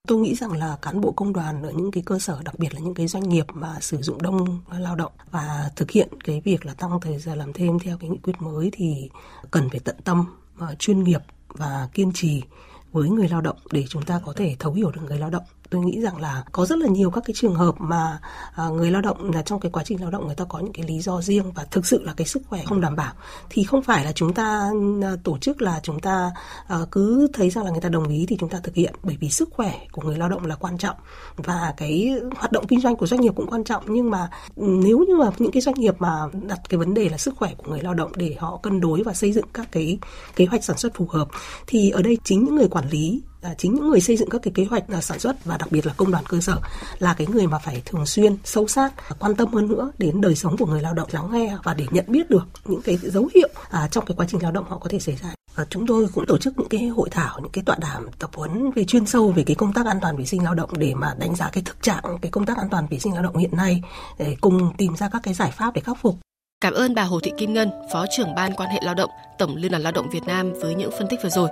Tôi 0.08 0.18
nghĩ 0.18 0.34
rằng 0.34 0.52
là 0.52 0.76
cán 0.82 1.00
bộ 1.00 1.12
công 1.12 1.32
đoàn 1.32 1.62
ở 1.62 1.70
những 1.70 1.90
cái 1.90 2.02
cơ 2.06 2.18
sở 2.18 2.40
đặc 2.44 2.58
biệt 2.58 2.74
là 2.74 2.80
những 2.80 2.94
cái 2.94 3.06
doanh 3.06 3.28
nghiệp 3.28 3.46
mà 3.54 3.76
sử 3.80 3.96
dụng 4.02 4.22
đông 4.22 4.60
lao 4.78 4.96
động 4.96 5.12
và 5.30 5.70
thực 5.76 5.90
hiện 5.90 6.08
cái 6.24 6.40
việc 6.44 6.66
là 6.66 6.74
tăng 6.74 7.00
thời 7.00 7.18
giờ 7.18 7.34
làm 7.34 7.52
thêm 7.52 7.78
theo 7.78 7.98
cái 7.98 8.10
nghị 8.10 8.18
quyết 8.22 8.42
mới 8.42 8.70
thì 8.72 9.10
cần 9.50 9.70
phải 9.70 9.80
tận 9.84 9.96
tâm 10.04 10.24
ờ, 10.58 10.74
chuyên 10.78 11.04
nghiệp 11.04 11.20
và 11.48 11.88
kiên 11.92 12.12
trì 12.14 12.42
với 12.92 13.08
người 13.08 13.28
lao 13.28 13.40
động 13.40 13.56
để 13.70 13.84
chúng 13.88 14.02
ta 14.02 14.20
có 14.24 14.32
thể 14.32 14.56
thấu 14.58 14.72
hiểu 14.72 14.90
được 14.90 15.00
người 15.06 15.18
lao 15.18 15.30
động 15.30 15.42
tôi 15.70 15.84
nghĩ 15.84 16.00
rằng 16.00 16.20
là 16.20 16.44
có 16.52 16.66
rất 16.66 16.78
là 16.78 16.88
nhiều 16.88 17.10
các 17.10 17.24
cái 17.26 17.34
trường 17.36 17.54
hợp 17.54 17.74
mà 17.78 18.18
à, 18.54 18.68
người 18.68 18.90
lao 18.90 19.02
động 19.02 19.30
là 19.32 19.42
trong 19.42 19.60
cái 19.60 19.70
quá 19.72 19.82
trình 19.86 20.00
lao 20.00 20.10
động 20.10 20.26
người 20.26 20.34
ta 20.34 20.44
có 20.44 20.58
những 20.58 20.72
cái 20.72 20.86
lý 20.86 21.00
do 21.00 21.22
riêng 21.22 21.52
và 21.52 21.64
thực 21.70 21.86
sự 21.86 22.02
là 22.02 22.14
cái 22.16 22.26
sức 22.26 22.42
khỏe 22.46 22.62
không 22.66 22.80
đảm 22.80 22.96
bảo. 22.96 23.12
Thì 23.50 23.64
không 23.64 23.82
phải 23.82 24.04
là 24.04 24.12
chúng 24.12 24.34
ta 24.34 24.70
à, 25.02 25.10
tổ 25.24 25.38
chức 25.38 25.62
là 25.62 25.80
chúng 25.82 26.00
ta 26.00 26.30
à, 26.68 26.78
cứ 26.90 27.28
thấy 27.32 27.50
rằng 27.50 27.64
là 27.64 27.70
người 27.70 27.80
ta 27.80 27.88
đồng 27.88 28.08
ý 28.08 28.26
thì 28.28 28.36
chúng 28.40 28.48
ta 28.48 28.58
thực 28.62 28.74
hiện. 28.74 28.94
Bởi 29.02 29.16
vì 29.20 29.28
sức 29.30 29.48
khỏe 29.52 29.80
của 29.92 30.02
người 30.02 30.16
lao 30.18 30.28
động 30.28 30.46
là 30.46 30.54
quan 30.54 30.78
trọng 30.78 30.96
và 31.36 31.74
cái 31.76 32.14
hoạt 32.36 32.52
động 32.52 32.66
kinh 32.66 32.80
doanh 32.80 32.96
của 32.96 33.06
doanh 33.06 33.20
nghiệp 33.20 33.32
cũng 33.36 33.50
quan 33.50 33.64
trọng. 33.64 33.82
Nhưng 33.86 34.10
mà 34.10 34.30
ừ, 34.56 34.64
nếu 34.66 34.98
như 34.98 35.16
mà 35.16 35.30
những 35.38 35.52
cái 35.52 35.60
doanh 35.60 35.80
nghiệp 35.80 35.94
mà 35.98 36.26
đặt 36.42 36.60
cái 36.68 36.78
vấn 36.78 36.94
đề 36.94 37.08
là 37.08 37.18
sức 37.18 37.34
khỏe 37.36 37.54
của 37.56 37.70
người 37.70 37.80
lao 37.80 37.94
động 37.94 38.12
để 38.16 38.36
họ 38.38 38.56
cân 38.62 38.80
đối 38.80 39.02
và 39.02 39.14
xây 39.14 39.32
dựng 39.32 39.46
các 39.52 39.68
cái 39.72 39.98
kế 40.36 40.46
hoạch 40.46 40.64
sản 40.64 40.78
xuất 40.78 40.94
phù 40.94 41.06
hợp 41.10 41.28
thì 41.66 41.90
ở 41.90 42.02
đây 42.02 42.18
chính 42.24 42.44
những 42.44 42.54
người 42.54 42.68
quản 42.68 42.88
lý 42.90 43.22
À, 43.46 43.54
chính 43.58 43.74
những 43.74 43.90
người 43.90 44.00
xây 44.00 44.16
dựng 44.16 44.30
các 44.30 44.40
cái 44.42 44.52
kế 44.54 44.64
hoạch 44.64 44.88
à, 44.88 45.00
sản 45.00 45.18
xuất 45.18 45.44
và 45.44 45.56
đặc 45.56 45.72
biệt 45.72 45.86
là 45.86 45.92
công 45.96 46.10
đoàn 46.10 46.24
cơ 46.28 46.40
sở 46.40 46.56
là 46.98 47.14
cái 47.14 47.26
người 47.26 47.46
mà 47.46 47.58
phải 47.58 47.82
thường 47.84 48.06
xuyên 48.06 48.36
sâu 48.44 48.68
sát 48.68 48.92
quan 49.18 49.34
tâm 49.34 49.52
hơn 49.52 49.68
nữa 49.68 49.90
đến 49.98 50.20
đời 50.20 50.34
sống 50.34 50.56
của 50.56 50.66
người 50.66 50.82
lao 50.82 50.94
động 50.94 51.08
lắng 51.12 51.28
nghe 51.32 51.56
và 51.64 51.74
để 51.74 51.86
nhận 51.90 52.04
biết 52.08 52.30
được 52.30 52.48
những 52.64 52.82
cái 52.82 52.96
dấu 52.96 53.28
hiệu 53.34 53.48
à, 53.70 53.88
trong 53.90 54.06
cái 54.06 54.14
quá 54.16 54.26
trình 54.28 54.42
lao 54.42 54.52
động 54.52 54.64
họ 54.68 54.78
có 54.78 54.88
thể 54.88 54.98
xảy 54.98 55.16
ra 55.22 55.34
và 55.54 55.66
chúng 55.70 55.86
tôi 55.86 56.06
cũng 56.14 56.26
tổ 56.26 56.38
chức 56.38 56.58
những 56.58 56.68
cái 56.68 56.86
hội 56.86 57.10
thảo 57.10 57.40
những 57.42 57.52
cái 57.52 57.64
tọa 57.66 57.76
đàm 57.80 58.06
tập 58.18 58.30
huấn 58.34 58.70
về 58.70 58.84
chuyên 58.84 59.06
sâu 59.06 59.32
về 59.32 59.42
cái 59.46 59.56
công 59.56 59.72
tác 59.72 59.86
an 59.86 59.98
toàn 60.02 60.16
vệ 60.16 60.24
sinh 60.24 60.44
lao 60.44 60.54
động 60.54 60.70
để 60.78 60.94
mà 60.94 61.14
đánh 61.18 61.36
giá 61.36 61.50
cái 61.52 61.62
thực 61.66 61.82
trạng 61.82 62.18
cái 62.22 62.30
công 62.30 62.46
tác 62.46 62.56
an 62.56 62.68
toàn 62.70 62.86
vệ 62.90 62.98
sinh 62.98 63.14
lao 63.14 63.22
động 63.22 63.36
hiện 63.36 63.56
nay 63.56 63.82
để 64.18 64.36
cùng 64.40 64.72
tìm 64.78 64.96
ra 64.96 65.08
các 65.08 65.22
cái 65.22 65.34
giải 65.34 65.50
pháp 65.50 65.74
để 65.74 65.80
khắc 65.80 65.96
phục 66.02 66.18
Cảm 66.60 66.74
ơn 66.74 66.94
bà 66.94 67.02
Hồ 67.02 67.20
Thị 67.20 67.32
Kim 67.38 67.54
Ngân, 67.54 67.70
Phó 67.92 68.04
trưởng 68.16 68.34
Ban 68.34 68.52
quan 68.54 68.70
hệ 68.70 68.80
lao 68.82 68.94
động, 68.94 69.10
Tổng 69.38 69.56
Liên 69.56 69.70
đoàn 69.70 69.82
Lao 69.82 69.92
động 69.92 70.08
Việt 70.12 70.24
Nam 70.26 70.52
với 70.60 70.74
những 70.74 70.90
phân 70.98 71.08
tích 71.10 71.20
vừa 71.22 71.28
rồi. 71.28 71.48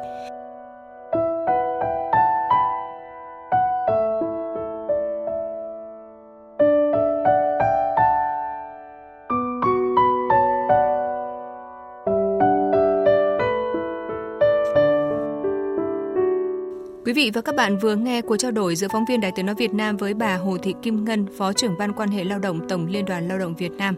Vị 17.14 17.30
và 17.34 17.40
các 17.40 17.56
bạn 17.56 17.78
vừa 17.78 17.96
nghe 17.96 18.22
cuộc 18.22 18.36
trao 18.36 18.50
đổi 18.50 18.76
giữa 18.76 18.88
phóng 18.92 19.04
viên 19.08 19.20
Đài 19.20 19.32
Tiếng 19.32 19.46
nói 19.46 19.54
Việt 19.54 19.74
Nam 19.74 19.96
với 19.96 20.14
bà 20.14 20.36
Hồ 20.36 20.58
Thị 20.62 20.74
Kim 20.82 21.04
Ngân, 21.04 21.26
Phó 21.38 21.52
trưởng 21.52 21.78
ban 21.78 21.92
quan 21.92 22.08
hệ 22.08 22.24
lao 22.24 22.38
động 22.38 22.68
Tổng 22.68 22.86
Liên 22.86 23.04
đoàn 23.04 23.28
Lao 23.28 23.38
động 23.38 23.54
Việt 23.54 23.72
Nam. 23.72 23.94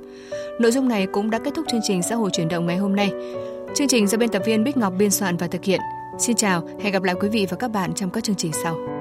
Nội 0.60 0.72
dung 0.72 0.88
này 0.88 1.06
cũng 1.12 1.30
đã 1.30 1.38
kết 1.38 1.50
thúc 1.54 1.66
chương 1.70 1.80
trình 1.82 2.02
xã 2.02 2.14
hội 2.14 2.30
chuyển 2.32 2.48
động 2.48 2.66
ngày 2.66 2.76
hôm 2.76 2.96
nay. 2.96 3.10
Chương 3.74 3.88
trình 3.88 4.06
do 4.06 4.18
biên 4.18 4.28
tập 4.28 4.42
viên 4.46 4.64
Bích 4.64 4.76
Ngọc 4.76 4.92
biên 4.98 5.10
soạn 5.10 5.36
và 5.36 5.46
thực 5.46 5.64
hiện. 5.64 5.80
Xin 6.18 6.36
chào, 6.36 6.68
hẹn 6.82 6.92
gặp 6.92 7.02
lại 7.02 7.14
quý 7.20 7.28
vị 7.28 7.46
và 7.50 7.56
các 7.56 7.68
bạn 7.68 7.94
trong 7.94 8.10
các 8.10 8.24
chương 8.24 8.36
trình 8.36 8.52
sau. 8.62 8.95